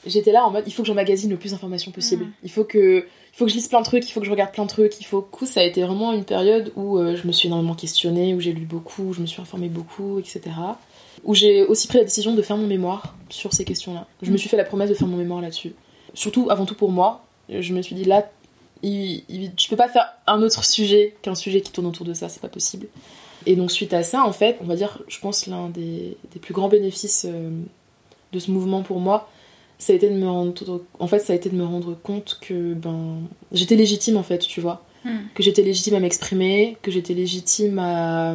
[0.07, 2.25] j'étais là en mode il faut que j'emmagasine le plus d'informations possible.
[2.27, 2.33] Mm.
[2.45, 2.99] Il faut que
[3.33, 4.69] il faut que je lise plein de trucs, il faut que je regarde plein de
[4.69, 7.49] trucs, il faut coup ça a été vraiment une période où euh, je me suis
[7.49, 10.41] énormément questionnée, où j'ai lu beaucoup, où je me suis informée beaucoup, etc.
[11.25, 14.07] Où j'ai aussi pris la décision de faire mon mémoire sur ces questions-là.
[14.23, 14.39] Je me Mm.
[14.39, 15.73] suis fait la promesse de faire mon mémoire là-dessus.
[16.15, 18.31] Surtout avant tout pour moi, je me suis dit là
[18.83, 22.13] il, il- tu peux pas faire un autre sujet qu'un sujet qui tourne autour de
[22.15, 22.87] ça, c'est pas possible.
[23.47, 26.39] Et donc suite à ça, en fait, on va dire, je pense l'un des, des
[26.41, 27.51] plus grands bénéfices euh,
[28.33, 29.29] de ce mouvement pour moi,
[29.85, 32.39] ça a été de me rendre, en fait, ça a été de me rendre compte
[32.41, 33.18] que ben
[33.53, 35.18] j'étais légitime en fait, tu vois, Mm.
[35.35, 38.35] que j'étais légitime à m'exprimer, que j'étais légitime à,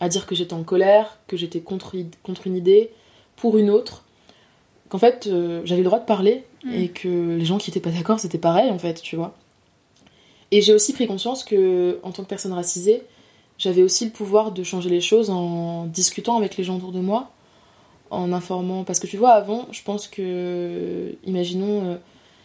[0.00, 2.90] à dire que j'étais en colère, que j'étais contre, contre une idée
[3.36, 4.04] pour une autre,
[4.90, 6.72] qu'en fait euh, j'avais le droit de parler Mm.
[6.74, 9.34] et que les gens qui étaient pas d'accord c'était pareil en fait, tu vois.
[10.50, 13.02] Et j'ai aussi pris conscience que en tant que personne racisée,
[13.58, 17.00] j'avais aussi le pouvoir de changer les choses en discutant avec les gens autour de
[17.00, 17.30] moi,
[18.12, 18.84] en informant.
[18.84, 21.96] Parce que tu vois, avant, je pense que, imaginons, euh,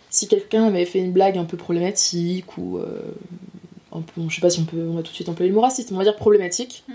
[0.10, 3.02] si quelqu'un avait fait une blague un peu problématique ou euh,
[3.92, 5.56] un peu, je sais pas si on peut, on va tout de suite employer le
[5.56, 6.84] mot raciste, mais on va dire problématique.
[6.88, 6.94] Mm.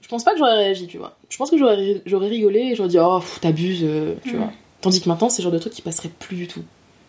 [0.00, 1.16] Je pense pas que j'aurais réagi, tu vois.
[1.28, 4.38] Je pense que j'aurais, j'aurais rigolé et j'aurais dit oh t'abuses, euh, tu Mm.
[4.38, 4.52] vois.
[4.80, 6.62] Tandis que maintenant, c'est le genre de truc qui passerait plus du tout.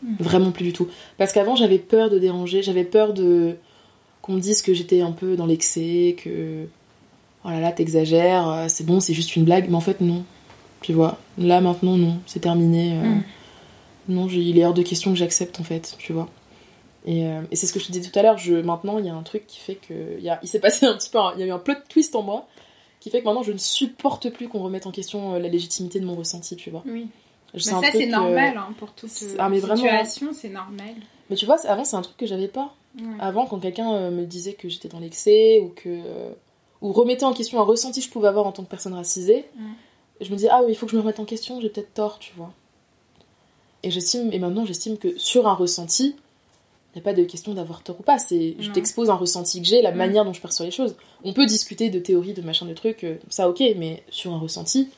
[0.04, 0.16] Mm.
[0.20, 0.88] Vraiment plus du tout.
[1.18, 3.56] Parce qu'avant, j'avais peur de déranger, j'avais peur de
[4.22, 6.66] qu'on me dise que j'étais un peu dans l'excès, que
[7.45, 9.70] oh là là, t'exagères, c'est bon, c'est juste une blague.
[9.70, 10.24] Mais en fait, non.
[10.82, 12.93] Tu vois, là maintenant, non, c'est terminé.
[12.93, 13.23] euh, Mm.
[14.09, 16.27] Non, il est hors de question que j'accepte en fait, tu vois.
[17.05, 19.05] Et, euh, et c'est ce que je te disais tout à l'heure, je, maintenant il
[19.05, 20.17] y a un truc qui fait que.
[20.17, 21.19] Il, y a, il s'est passé un petit peu.
[21.36, 22.47] il y a eu un plot twist en moi
[22.99, 25.99] qui fait que maintenant je ne supporte plus qu'on remette en question euh, la légitimité
[25.99, 26.84] de mon ressenti, tu vois.
[26.86, 27.07] Oui.
[27.53, 30.95] Mais ça, c'est euh, normal hein, pour toute ah, mais vraiment, situation, c'est normal.
[31.30, 32.75] Mais tu vois, avant c'est un truc que j'avais pas.
[32.97, 33.05] Ouais.
[33.19, 35.99] Avant, quand quelqu'un me disait que j'étais dans l'excès ou que.
[36.82, 39.45] ou remettait en question un ressenti que je pouvais avoir en tant que personne racisée,
[40.22, 41.93] Je me disais, ah oui, il faut que je me remette en question, j'ai peut-être
[41.93, 42.51] tort, tu vois.
[43.84, 46.15] Et j'estime, et maintenant j'estime que sur un ressenti,
[46.93, 49.61] il n'y a pas de question d'avoir tort ou pas, c'est je t'expose un ressenti
[49.61, 49.95] que j'ai, la Mm.
[49.97, 50.95] manière dont je perçois les choses.
[51.24, 54.39] On peut discuter de théories, de machin, de trucs, euh, ça ok, mais sur un
[54.39, 54.89] ressenti,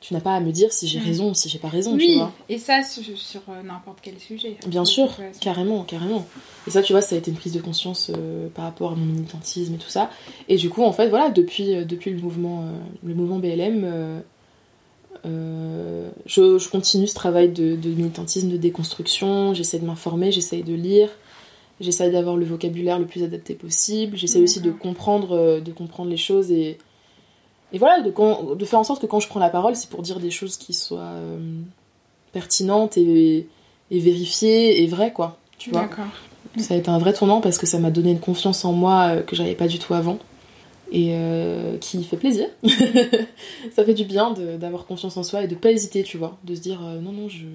[0.00, 1.04] tu n'as pas à me dire si j'ai Mm.
[1.04, 2.32] raison ou si j'ai pas raison, tu vois.
[2.50, 4.56] et ça sur, sur, euh, n'importe quel sujet.
[4.66, 6.26] Bien sûr, carrément, carrément.
[6.66, 8.94] Et ça, tu vois, ça a été une prise de conscience euh, par rapport à
[8.96, 10.10] mon militantisme et tout ça.
[10.48, 12.64] Et du coup, en fait, voilà, depuis, euh, depuis le, mouvement,
[13.04, 14.22] le mouvement BLM,
[15.26, 19.54] euh, je, je continue ce travail de, de militantisme, de déconstruction.
[19.54, 21.08] J'essaie de m'informer, j'essaie de lire,
[21.80, 24.16] J'essaye d'avoir le vocabulaire le plus adapté possible.
[24.16, 26.78] J'essaie aussi de comprendre, euh, de comprendre les choses et,
[27.72, 29.88] et voilà, de, quand- de faire en sorte que quand je prends la parole, c'est
[29.88, 31.38] pour dire des choses qui soient euh,
[32.32, 33.48] pertinentes et,
[33.90, 35.38] et vérifiées et vraies, quoi.
[35.58, 35.82] Tu vois.
[36.58, 39.16] Ça a été un vrai tournant parce que ça m'a donné une confiance en moi
[39.26, 40.18] que j'avais pas du tout avant
[40.92, 42.46] et euh, qui fait plaisir.
[43.74, 46.54] ça fait du bien d'avoir confiance en soi et de pas hésiter, tu vois, de
[46.54, 47.46] se dire euh, non non je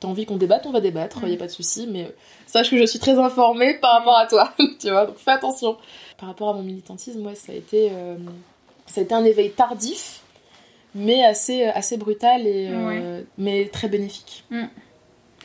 [0.00, 2.10] t'as envie qu'on débatte, on va débattre, il y a pas de souci, mais euh,
[2.46, 5.76] sache que je suis très informée par rapport à toi, tu vois, donc fais attention.
[6.18, 8.16] Par rapport à mon militantisme, ouais, ça a été euh,
[8.86, 10.22] ça a été un éveil tardif,
[10.96, 12.70] mais assez assez brutal et
[13.38, 14.44] mais très bénéfique.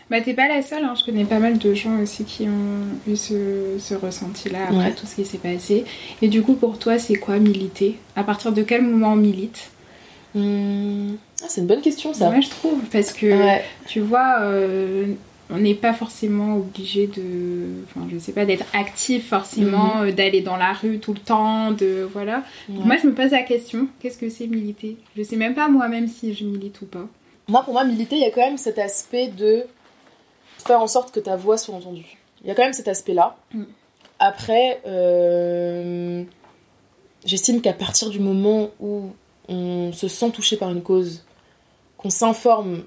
[0.10, 0.94] Bah t'es pas la seule, hein.
[1.00, 4.94] je connais pas mal de gens aussi qui ont eu ce, ce ressenti-là après Ouais.
[4.94, 5.86] tout ce qui s'est passé.
[6.22, 7.98] Et du coup pour toi c'est quoi militer?
[8.16, 9.70] À partir de quel moment on milite?
[10.36, 12.30] Hum, ah, c'est une bonne question ça.
[12.30, 13.64] Moi je trouve, parce que Ouais.
[13.88, 15.06] tu vois, euh,
[15.50, 20.42] on n'est pas forcément obligé de, enfin je sais pas, d'être actif forcément, euh, d'aller
[20.42, 22.44] dans la rue tout le temps, de voilà.
[22.70, 24.98] Moi je me pose la question, qu'est-ce que c'est militer?
[25.18, 27.08] Je sais même pas moi-même si je milite ou pas.
[27.50, 29.64] Moi, pour moi, militer, il y a quand même cet aspect de
[30.66, 32.18] faire en sorte que ta voix soit entendue.
[32.42, 33.36] Il y a quand même cet aspect-là.
[33.54, 33.64] Mm.
[34.20, 36.24] Après, euh,
[37.26, 39.12] j'estime qu'à partir du moment où
[39.50, 41.24] on se sent touché par une cause,
[41.98, 42.84] qu'on s'informe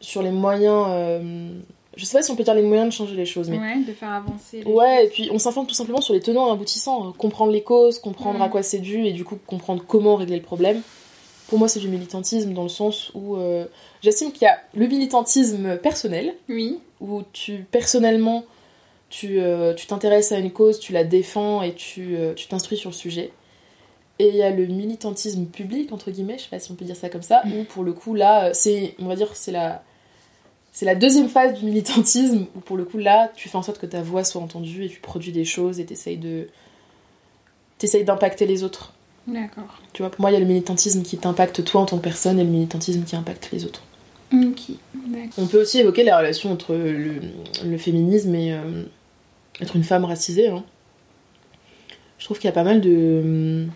[0.00, 1.50] sur les moyens, euh,
[1.96, 3.78] je sais pas si on peut dire les moyens de changer les choses, mais Ouais,
[3.86, 4.62] de faire avancer.
[4.62, 7.52] les Ouais, et puis on s'informe tout simplement sur les tenants et aboutissants, euh, comprendre
[7.52, 8.42] les causes, comprendre Mm.
[8.42, 10.80] à quoi c'est dû et du coup comprendre comment régler le problème.
[11.50, 13.66] Pour moi, c'est du militantisme dans le sens où euh,
[14.02, 16.78] j'estime qu'il y a le militantisme personnel, Oui.
[17.00, 18.44] où tu personnellement
[19.08, 22.76] tu euh, tu t'intéresses à une cause, tu la défends et tu euh, tu t'instruis
[22.78, 23.32] sur le sujet.
[24.20, 26.84] Et il y a le militantisme public entre guillemets, je sais pas si on peut
[26.84, 29.82] dire ça comme ça, où pour le coup là, c'est on va dire c'est la
[30.70, 33.78] c'est la deuxième phase du militantisme où pour le coup là, tu fais en sorte
[33.80, 36.46] que ta voix soit entendue et tu produis des choses et t'essayes de
[37.78, 38.92] t'essayes d'impacter les autres.
[39.32, 39.80] D'accord.
[39.92, 42.02] Tu vois, pour moi, il y a le militantisme qui t'impacte toi en tant que
[42.02, 43.82] personne et le militantisme qui impacte les autres.
[44.32, 44.60] Ok.
[44.94, 45.30] D'accord.
[45.38, 47.20] On peut aussi évoquer la relation entre le,
[47.64, 48.84] le féminisme et euh,
[49.60, 50.48] être une femme racisée.
[50.48, 50.64] hein.
[52.18, 53.66] Je trouve qu'il y a pas mal de.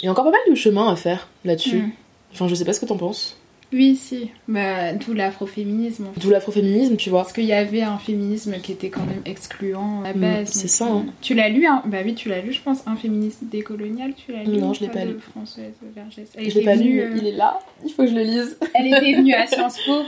[0.00, 1.78] Il y a encore pas mal de chemin à faire là-dessus.
[1.78, 1.90] Mm.
[2.32, 3.38] Enfin, je sais pas ce que t'en penses.
[3.72, 4.30] Oui, si.
[4.48, 6.06] Bah, d'où l'afroféminisme.
[6.06, 6.20] en fait.
[6.20, 7.22] D'où l'afroféminisme, tu vois.
[7.22, 10.48] Parce qu'il y avait un féminisme qui était quand même excluant à la Mm, base.
[10.50, 11.06] c'est ça, euh, hein.
[11.20, 12.86] Tu l'as lu, hein Bah oui, tu l'as lu, je pense.
[12.86, 15.18] Un féminisme décolonial, tu l'as lu Non, je l'ai pas lu.
[15.18, 16.28] Françoise Vergès.
[16.36, 17.58] Elle Je l'ai pas lu, mais euh, il est là.
[17.84, 18.56] Il faut que je le lise.
[18.74, 20.02] Elle était venue à Sciences Po.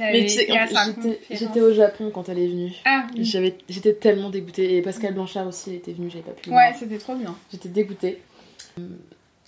[0.00, 0.26] Mais
[1.30, 2.72] j'étais- au Japon quand elle est venue.
[2.86, 3.24] Ah, oui.
[3.24, 4.76] J'avais- J'étais tellement dégoûtée.
[4.76, 7.34] Et Pascal Blanchard aussi était venu, j'avais pas pu Ouais, c'était trop bien.
[7.52, 8.22] J'étais dégoûtée.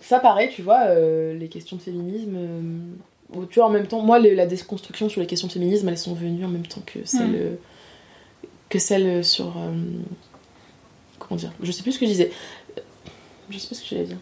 [0.01, 2.35] Ça, pareil, tu vois, euh, les questions de féminisme.
[2.37, 2.61] euh,
[3.51, 6.15] tu vois, en même temps, moi, la déconstruction sur les questions de féminisme, elles sont
[6.15, 7.35] venues en même temps que celles, Mm.
[7.37, 7.55] euh,
[8.69, 9.47] que celles sur.
[9.57, 9.73] euh,
[11.19, 12.31] comment dire Je sais plus ce que je disais.
[12.79, 12.81] Euh,
[13.51, 14.19] Je sais plus ce que j'allais dire.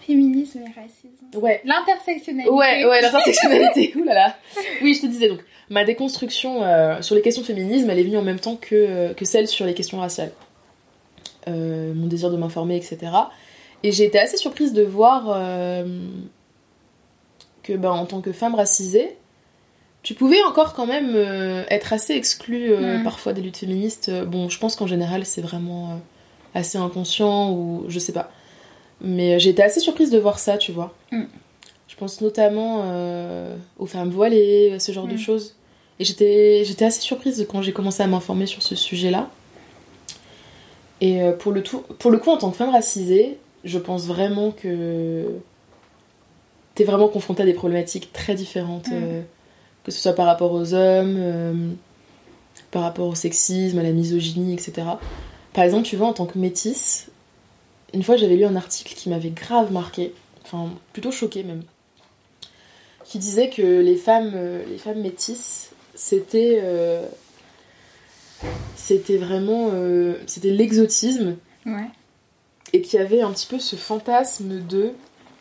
[0.00, 1.40] Féminisme et racisme.
[1.42, 1.62] Ouais.
[1.64, 2.50] L'intersectionnalité.
[2.52, 3.92] Ouais, ouais, l'intersectionnalité.
[3.98, 4.36] Ouh là là.
[4.82, 5.40] Oui, je te disais donc,
[5.70, 8.74] ma déconstruction euh, sur les questions de féminisme, elle est venue en même temps que,
[8.74, 10.32] euh, que celle sur les questions raciales.
[11.48, 12.98] Euh, mon désir de m'informer, etc.
[13.82, 15.84] Et j'ai été assez surprise de voir euh,
[17.64, 19.16] que, ben, en tant que femme racisée,
[20.04, 23.02] tu pouvais encore quand même euh, être assez exclue euh, Mm.
[23.04, 24.10] parfois des luttes féministes.
[24.10, 25.94] Euh, Bon, je pense qu'en général, c'est vraiment euh,
[26.54, 28.30] assez inconscient ou je sais pas.
[29.00, 30.94] Mais j'ai été assez surprise de voir ça, tu vois.
[31.10, 31.22] Mm.
[31.88, 32.84] Je pense notamment
[33.78, 35.18] aux femmes voilées, ce genre de Mm.
[35.18, 35.54] choses.
[36.00, 39.30] Et j'étais j'étais assez surprise quand j'ai commencé à m'informer sur ce sujet-là.
[41.00, 44.50] Et pour le, tout, pour le coup, en tant que femme racisée, je pense vraiment
[44.50, 45.26] que
[46.74, 48.92] t'es vraiment confrontée à des problématiques très différentes, Mm.
[48.94, 49.22] euh,
[49.84, 51.70] que ce soit par rapport aux hommes, euh,
[52.70, 54.82] par rapport au sexisme, à la misogynie, etc.
[55.52, 57.08] Par exemple, tu vois, en tant que métisse,
[57.92, 60.12] une fois j'avais lu un article qui m'avait grave marqué,
[60.44, 61.62] enfin plutôt choqué même,
[63.04, 66.60] qui disait que les femmes, euh, les femmes métisses, c'était
[68.76, 69.70] c'était vraiment
[70.26, 71.86] c'était l'exotisme Ouais.
[72.74, 74.90] et qu'il y avait un petit peu ce fantasme de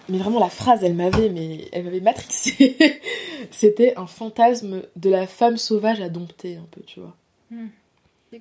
[0.09, 2.75] mais vraiment la phrase elle m'avait mais elle m'avait matrixée
[3.51, 7.15] c'était un fantasme de la femme sauvage à dompter un peu tu vois
[7.51, 7.67] Hmm.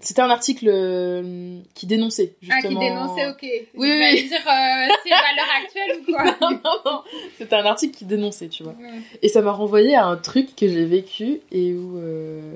[0.01, 3.67] c'était un article euh, qui dénonçait justement Ah, qui dénonçait, ok.
[3.75, 4.29] Oui, J'allais oui.
[4.29, 7.03] dire, euh, c'est valeur actuelle ou quoi non, non, non.
[7.37, 8.73] C'était un article qui dénonçait, tu vois.
[8.81, 8.89] Ouais.
[9.21, 12.55] Et ça m'a renvoyé à un truc que j'ai vécu et où, euh,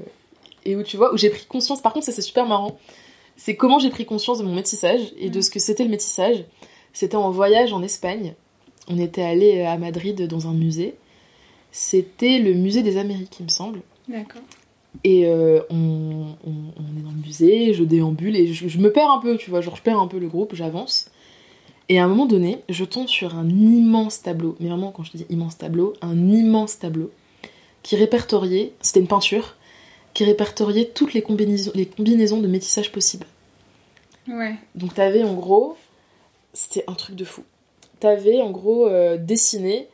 [0.65, 1.83] et où tu vois, où j'ai pris conscience.
[1.83, 2.79] Par contre, ça c'est super marrant.
[3.37, 5.43] C'est comment j'ai pris conscience de mon métissage et de Mm.
[5.43, 6.43] ce que c'était le métissage.
[6.95, 8.35] C'était en voyage en Espagne.
[8.89, 10.95] On était allé à Madrid dans un musée.
[11.72, 13.80] C'était le musée des Amériques, il me semble.
[14.09, 14.43] D'accord.
[15.05, 18.91] Et euh, on, on- on est dans le musée, je déambule et je, je me
[18.91, 21.11] perds un peu, tu vois, genre je perds un peu le groupe, j'avance.
[21.89, 25.12] Et à un moment donné, je tombe sur un immense tableau, mais vraiment quand je
[25.12, 27.11] te dis immense tableau, un immense tableau
[27.82, 29.57] qui répertoriait, c'était une peinture,
[30.14, 33.26] qui répertoriait toutes les combinaisons, les combinaisons de métissage possibles.
[34.28, 34.55] Ouais.
[34.74, 35.76] Donc t'avais en gros,
[36.55, 37.43] c'était un truc de fou.
[38.01, 39.89] T'avais en gros euh, dessiné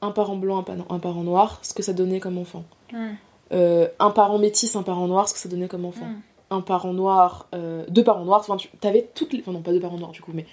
[0.00, 2.64] un parent blanc, un, pa- un parent noir, ce que ça donnait comme enfant.
[2.92, 3.10] Ouais.
[3.52, 6.06] Euh, un parent métis, un parent noir, ce que ça donnait comme enfant.
[6.06, 6.20] Mm.
[6.50, 9.40] Un parent noir, euh, deux parents noirs, enfin tu avais toutes les...
[9.40, 10.46] Enfin non, pas deux parents noirs du coup, mais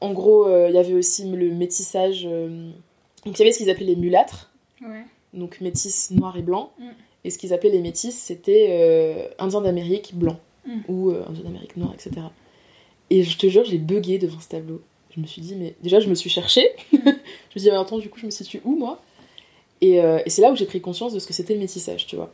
[0.00, 2.24] en gros, il y avait aussi le métissage...
[2.24, 4.50] Donc il y avait ce qu'ils appelaient les mulâtres,
[4.82, 5.04] Ouais.
[5.34, 6.72] donc métis noir et blanc.
[6.78, 6.84] Mm.
[7.24, 10.38] Et ce qu'ils appelaient les métis, c'était indiens d'Amérique blanc.
[10.88, 12.12] Ou indiens d'Amérique noir, etc.
[13.10, 14.80] Et je te jure, j'ai bugué devant ce tableau.
[15.14, 16.70] Je me suis dit, mais déjà, je me suis cherchée.
[16.92, 17.12] je me
[17.50, 19.00] suis dit, mais attends, du coup, je me situe où, moi?
[19.80, 22.06] Et, euh, et c'est là où j'ai pris conscience de ce que c'était le métissage,
[22.06, 22.30] tu vois.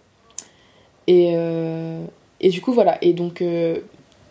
[1.07, 2.05] Et, euh,
[2.41, 2.99] et du coup, voilà.
[3.03, 3.81] Et donc, euh,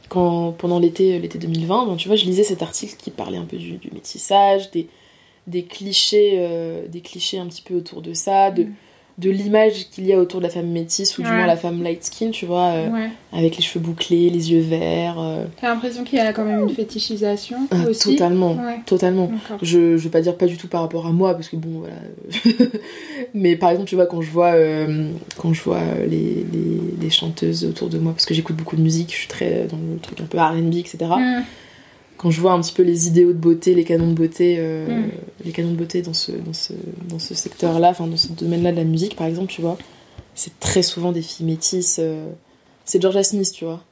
[0.09, 3.45] quand, pendant l'été l'été 2020, ben, tu vois, je lisais cet article qui parlait un
[3.45, 8.73] peu du, métissage, des, clichés, des clichés un petit peu autour de ça, de, Mm.
[9.17, 11.81] De l'image qu'il y a autour de la femme métisse, ou du moins la femme
[11.81, 13.09] light skin, tu vois, euh, Ouais.
[13.31, 15.15] avec les cheveux bouclés, les yeux verts.
[15.19, 18.09] euh, T'as l'impression qu'il y a quand même une fétichisation ah, aussi.
[18.11, 18.79] totalement, Ouais.
[18.85, 19.31] totalement.
[19.61, 21.79] Je, je vais pas dire pas du tout par rapport à moi parce que bon
[21.79, 21.95] voilà
[23.33, 26.81] mais par exemple tu vois quand je vois euh, quand je vois euh, les, les,
[27.01, 29.77] les chanteuses autour de moi parce que j'écoute beaucoup de musique je suis très dans
[29.77, 31.43] le truc un peu R&B etc Mm.
[32.17, 34.87] Quand je vois un petit peu les idéaux de beauté les canons de beauté euh,
[34.87, 35.11] Mm.
[35.45, 36.73] les canons de beauté dans ce dans ce
[37.09, 39.61] dans ce secteur là enfin dans ce domaine là de la musique par exemple tu
[39.61, 39.77] vois
[40.33, 42.27] c'est très souvent des filles métisses euh,
[42.85, 43.83] c'est Georgia Smith tu vois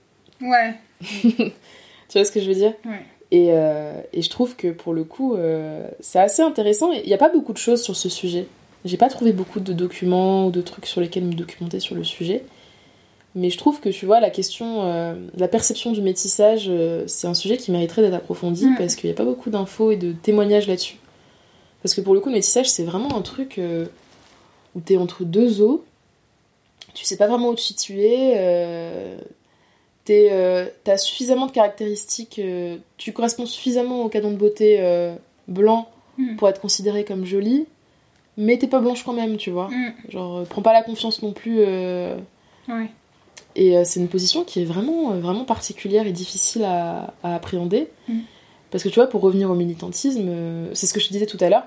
[0.42, 0.74] Ouais.
[1.22, 2.74] tu vois ce que je veux dire?
[2.86, 3.02] Ouais.
[3.32, 6.92] et, euh, et je trouve que pour le coup, euh, c'est assez intéressant.
[6.92, 8.48] Il n'y a pas beaucoup de choses sur ce sujet.
[8.84, 12.04] J'ai pas trouvé beaucoup de documents ou de trucs sur lesquels me documenter sur le
[12.04, 12.44] sujet.
[13.36, 17.26] Mais je trouve que tu vois, la question, euh, la perception du métissage, euh, c'est
[17.28, 18.76] un sujet qui mériterait d'être approfondi Mm.
[18.78, 20.98] parce qu'il n'y a pas beaucoup d'infos et de témoignages là-dessus.
[21.82, 23.86] Parce que pour le coup, le métissage, c'est vraiment un truc euh,
[24.76, 25.84] où t'es entre deux eaux.
[26.94, 28.34] Tu sais pas vraiment où te situer.
[28.38, 29.18] Euh,
[30.06, 32.40] t'as suffisamment de caractéristiques.
[32.98, 34.80] tu corresponds suffisamment au canon de beauté
[35.48, 36.36] blanc Mm.
[36.36, 37.66] pour être considéré comme jolie.
[38.38, 39.70] Mais t'es pas blanche quand même, tu vois.
[39.70, 39.94] Mm.
[40.10, 41.58] Genre, prends pas la confiance non plus.
[41.64, 42.90] Ouais.
[43.56, 47.36] Et euh, c'est une position qui est vraiment, euh, vraiment particulière et difficile à, à
[47.36, 47.88] appréhender.
[48.08, 48.20] Mm.
[48.72, 51.26] Parce que tu vois, pour revenir au militantisme, euh, c'est ce que je te disais
[51.28, 51.64] tout à l'heure.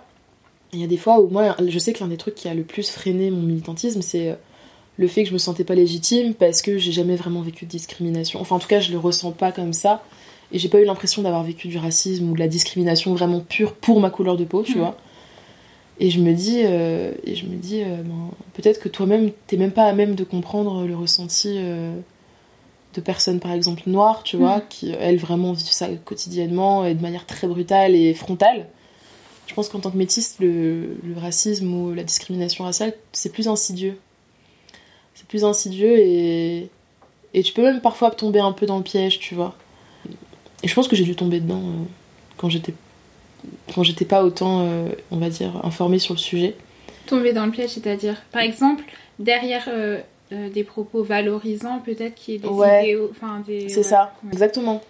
[0.72, 2.54] Il y a des fois où moi, je sais que l'un des trucs qui a
[2.54, 4.36] le plus freiné mon militantisme, c'est
[4.96, 7.70] le fait que je me sentais pas légitime parce que j'ai jamais vraiment vécu de
[7.70, 8.40] discrimination.
[8.40, 10.02] Enfin, en tout cas, je le ressens pas comme ça.
[10.52, 13.74] Et j'ai pas eu l'impression d'avoir vécu du racisme ou de la discrimination vraiment pure
[13.74, 14.78] pour ma couleur de peau, tu Mm.
[14.80, 14.96] vois.
[15.98, 19.56] Et je me dis, euh, et je me dis euh, ben, peut-être que toi-même, t'es
[19.56, 21.98] même pas à même de comprendre le ressenti euh,
[22.94, 24.62] de personnes, par exemple, noires, tu vois, Mm.
[24.68, 28.66] qui, elles, vraiment vivent ça quotidiennement et de manière très brutale et frontale.
[29.46, 33.48] Je pense qu'en tant que métisse, le, le racisme ou la discrimination raciale, c'est plus
[33.48, 33.98] insidieux.
[35.14, 36.68] C'est plus insidieux et,
[37.32, 39.54] et tu peux même parfois tomber un peu dans le piège, tu vois.
[40.62, 41.62] Et je pense que j'ai dû tomber dedans
[42.36, 42.74] quand j'étais
[43.74, 46.54] quand j'étais pas autant, euh, on va dire, informée sur le sujet.
[47.06, 48.84] Tomber dans le piège, c'est-à-dire, par exemple,
[49.18, 50.00] derrière euh,
[50.32, 52.84] euh, des propos valorisants, peut-être qu'il y ait des Ouais.
[52.84, 53.68] idéaux, enfin des.
[53.68, 53.82] C'est ouais.
[53.82, 54.30] ça, Ouais.
[54.32, 54.82] exactement.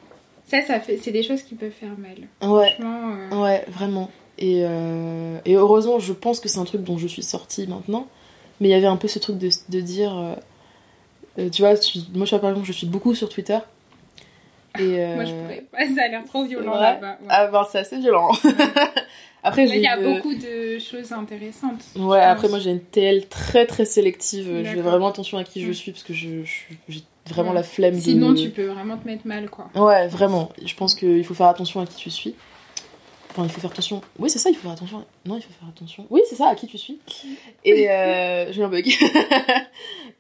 [0.47, 2.51] Ça, ça fait, c'est des choses qui peuvent faire mal.
[2.51, 4.11] Ouais, Franchement, ouais, vraiment.
[4.39, 4.59] Et,
[5.45, 8.07] et heureusement, je pense que c'est un truc dont je suis sortie maintenant.
[8.61, 10.37] Mais il y avait un peu ce truc de, de dire.
[11.53, 13.59] tu vois, tu- moi, par exemple, je suis beaucoup sur Twitter.
[14.79, 15.79] Et, euh, Moi, je pourrais pas.
[15.95, 16.81] Ça a l'air trop violent ouais.
[16.81, 17.19] là-bas.
[17.21, 17.27] ouais.
[17.29, 18.31] Ah ben, c'est assez violent.
[19.43, 21.83] après, Mais j'ai il y a une- beaucoup de choses intéressantes.
[21.97, 24.63] Ouais, après, moi, j'ai une TL très très sélective.
[24.65, 25.75] Je fais vraiment attention à qui je Mm.
[25.75, 26.29] suis parce que je,
[26.89, 27.55] j'ai vraiment Ouais.
[27.57, 28.01] la flemme de.
[28.01, 29.69] Sinon, tu peux vraiment te mettre mal, quoi.
[29.75, 30.51] Ouais, vraiment.
[30.65, 32.35] Je pense qu'il faut faire attention à qui tu suis.
[33.31, 34.01] Enfin, il faut faire attention.
[34.19, 35.05] Oui, c'est ça, il faut faire attention.
[35.27, 36.07] Non, il faut faire attention.
[36.09, 36.99] Oui, c'est ça, à qui tu suis.
[37.67, 38.87] Et euh, j'ai un bug.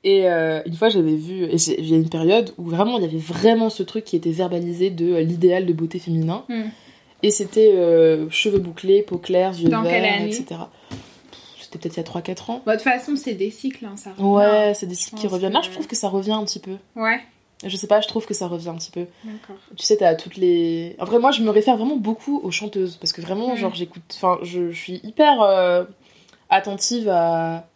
[0.08, 1.46] Et euh, une fois, j'avais vu.
[1.46, 4.14] Et il y a une période où vraiment, il y avait vraiment ce truc qui
[4.14, 6.44] était verbalisé de euh, l'idéal de beauté féminin.
[6.48, 6.68] Hmm.
[7.24, 10.44] Et c'était euh, cheveux bouclés, peau claire, yeux Dans verts, etc.
[11.60, 12.62] C'était peut-être il y a 3-4 ans.
[12.64, 14.10] Bon, de toute façon, c'est des cycles, hein, ça.
[14.22, 15.52] Ouais, c'est des cycles qui reviennent.
[15.54, 16.76] Là, je trouve que ça revient un petit peu.
[16.94, 17.18] Ouais,
[17.64, 19.06] Je sais pas, je trouve que ça revient un petit peu.
[19.24, 19.56] d'accord.
[19.76, 20.94] Tu sais, t'as toutes les.
[21.00, 22.96] En vrai, moi, je me réfère vraiment beaucoup aux chanteuses.
[22.98, 23.56] Parce que vraiment, Mm.
[23.56, 24.04] genre, j'écoute.
[24.14, 25.42] Enfin, je, je suis hyper
[26.48, 27.66] attentive à.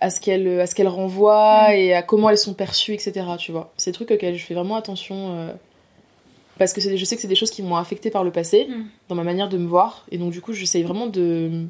[0.00, 1.72] À ce qu'elles à ce qu'elles renvoient Mm.
[1.74, 3.26] et à comment elles sont perçues, etc.
[3.38, 3.72] Tu vois.
[3.76, 5.34] C'est des trucs auxquels je fais vraiment attention.
[5.36, 5.52] euh,
[6.58, 8.30] parce que c'est des- je sais que c'est des choses qui m'ont affectée par le
[8.32, 8.84] passé, Mm.
[9.08, 10.06] dans ma manière de me voir.
[10.10, 11.64] Et donc, du coup, j'essaye vraiment de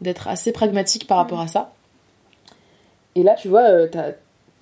[0.00, 1.42] d'être assez pragmatique par rapport Mm.
[1.42, 1.72] à ça.
[3.14, 4.12] Et là, tu vois, euh, t'as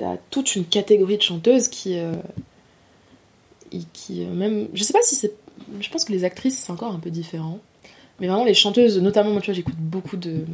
[0.04, 1.98] as toute une catégorie de chanteuses qui.
[1.98, 2.12] euh,
[3.72, 4.68] et qui euh, même.
[4.74, 5.32] Je sais pas si c'est.
[5.80, 7.58] Je pense que les actrices, c'est encore un peu différent.
[8.20, 10.44] Mais vraiment, les chanteuses, notamment, moi, tu vois, j'écoute beaucoup de,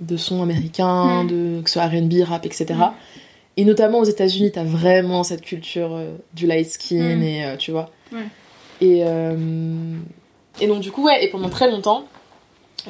[0.00, 1.26] de sons américains, Mm.
[1.28, 2.66] de, que ce soit RB, rap, etc.
[2.74, 2.90] Mm.
[3.58, 7.22] Et notamment aux États-Unis, t'as vraiment cette culture euh, du light skin, Mm.
[7.22, 7.90] et euh, tu vois.
[8.80, 9.96] Et, euh,
[10.60, 12.04] et donc, du coup, ouais, et pendant très longtemps,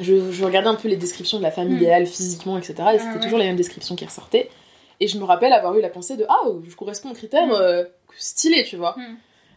[0.01, 1.75] je, je regardais un peu les descriptions de la Mm.
[1.75, 2.73] idéale physiquement, etc.
[2.77, 3.19] Et Ah c'était ouais.
[3.19, 4.49] toujours les mêmes descriptions qui ressortaient.
[5.01, 7.49] Et je me rappelle avoir eu la pensée de Ah, je corresponds aux critères
[8.17, 8.95] stylés, tu vois.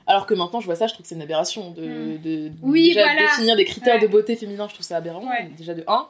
[0.06, 2.18] Alors que maintenant, je vois ça, je trouve que c'est une aberration de, Mm.
[2.22, 3.22] de, Oui, déjà voilà.
[3.22, 4.00] définir des critères Ouais.
[4.02, 5.50] de beauté féminin, je trouve ça aberrant, Ouais.
[5.56, 6.06] déjà de 1.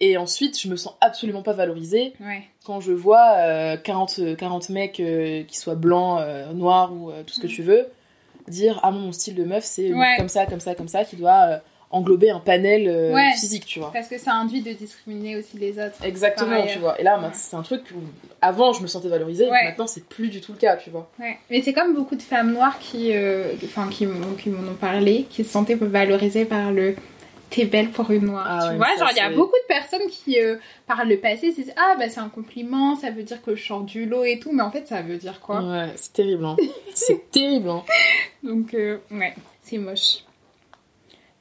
[0.00, 2.42] Et ensuite, je me sens absolument pas valorisée Ouais.
[2.64, 7.10] quand je vois euh, 40, euh, 40 mecs euh, qui soient blancs, euh, noirs ou
[7.10, 7.50] euh, tout ce que Mm.
[7.50, 7.86] tu veux,
[8.48, 11.60] dire Ah, mon style de meuf, c'est comme ça, comme ça, comme ça, qui doit
[11.92, 13.30] englober un panel euh, Ouais.
[13.38, 13.92] physique, tu vois.
[13.92, 16.02] Parce que ça induit de discriminer aussi les autres.
[16.04, 16.98] Exactement, tu vois.
[17.00, 17.28] Et là, Ouais.
[17.32, 18.00] c'est un truc où
[18.40, 19.64] avant je me sentais valorisée, Ouais.
[19.64, 21.08] maintenant c'est plus du tout le cas, tu vois.
[21.20, 21.38] Ouais.
[21.50, 24.06] Mais c'est comme beaucoup de femmes noires qui, euh, enfin, qui,
[24.38, 26.96] qui m'en ont parlé, qui se sentaient valorisées par le
[27.50, 28.46] t'es belle pour une noire.
[28.48, 31.50] Ah tu vois, genre il y a beaucoup de personnes qui, euh, par le passé,
[31.50, 34.24] se disent ah bah c'est un compliment, ça veut dire que je sors du lot
[34.24, 35.60] et tout, mais en fait ça veut dire quoi?
[35.62, 36.56] Ouais, c'est terrible, hein.
[36.94, 37.82] c'est terrible, hein.
[38.42, 40.24] Donc euh, ouais, c'est moche.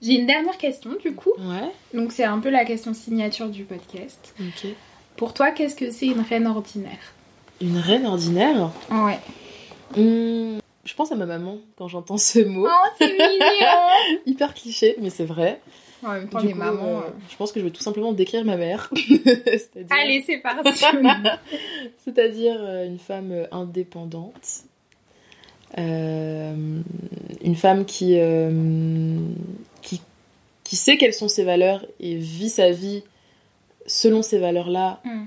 [0.02, 1.32] J'ai une dernière question du coup.
[1.38, 4.34] Ouais, Donc c'est un peu la question signature du podcast.
[4.40, 4.70] ok.
[5.18, 7.14] Pour toi, qu'est-ce que c'est une reine ordinaire?
[7.62, 8.72] Une reine ordinaire?
[8.90, 9.20] Ouais.
[9.96, 12.66] Hmm, Je pense à ma maman quand j'entends ce mot.
[12.68, 15.62] Oh, c'est mignon Hyper cliché, mais c'est vrai.
[16.04, 16.82] En même temps, Du les coup, mamans...
[16.88, 18.90] euh, euh, Je pense que je vais tout simplement décrire ma mère.
[18.96, 20.72] C'est-à-dire- Allez, c'est parti
[22.04, 24.64] C'est-à-dire euh, une femme indépendante.
[25.78, 26.80] Euh,
[27.44, 28.50] une femme qui, euh,
[30.72, 33.04] qui, sait quelles sont ses valeurs et vit sa vie
[33.86, 35.24] selon ces valeurs-là Mm.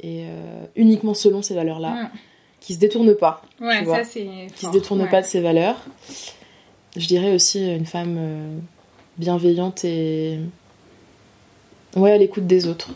[0.00, 2.10] et euh, uniquement selon ces valeurs-là, Mm.
[2.60, 4.28] qui se détourne pas, Ouais, Tu vois, ça c'est...
[4.54, 5.76] qui se détourne pas de ses valeurs.
[6.96, 8.56] Je dirais aussi une femme euh,
[9.18, 10.38] bienveillante et
[11.96, 12.90] ouais à l'écoute des autres.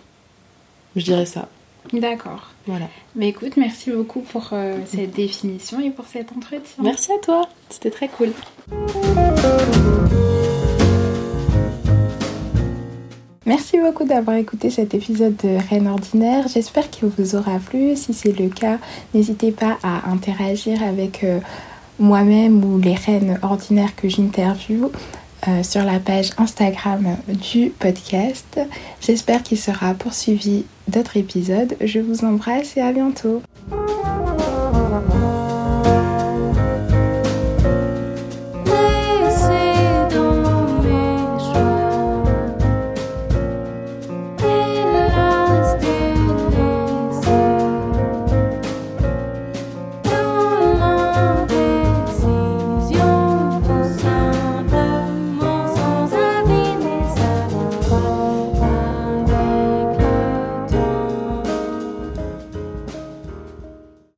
[0.94, 1.48] Je dirais ça.
[1.92, 2.48] D'accord.
[2.66, 2.88] Voilà.
[3.16, 6.82] Mais écoute, merci beaucoup pour euh, cette définition et pour cet entretien.
[6.82, 8.30] Merci à toi, c'était très cool.
[13.48, 16.46] Merci beaucoup d'avoir écouté cet épisode de Reine Ordinaire.
[16.48, 17.96] J'espère qu'il vous aura plu.
[17.96, 18.76] Si c'est le cas,
[19.14, 21.40] n'hésitez pas à interagir avec euh,
[21.98, 24.92] moi-même ou les reines ordinaires que j'interviewe
[25.48, 28.60] euh, sur la page Instagram du podcast.
[29.00, 31.74] J'espère qu'il sera poursuivi d'autres épisodes.
[31.80, 33.40] Je vous embrasse et à bientôt.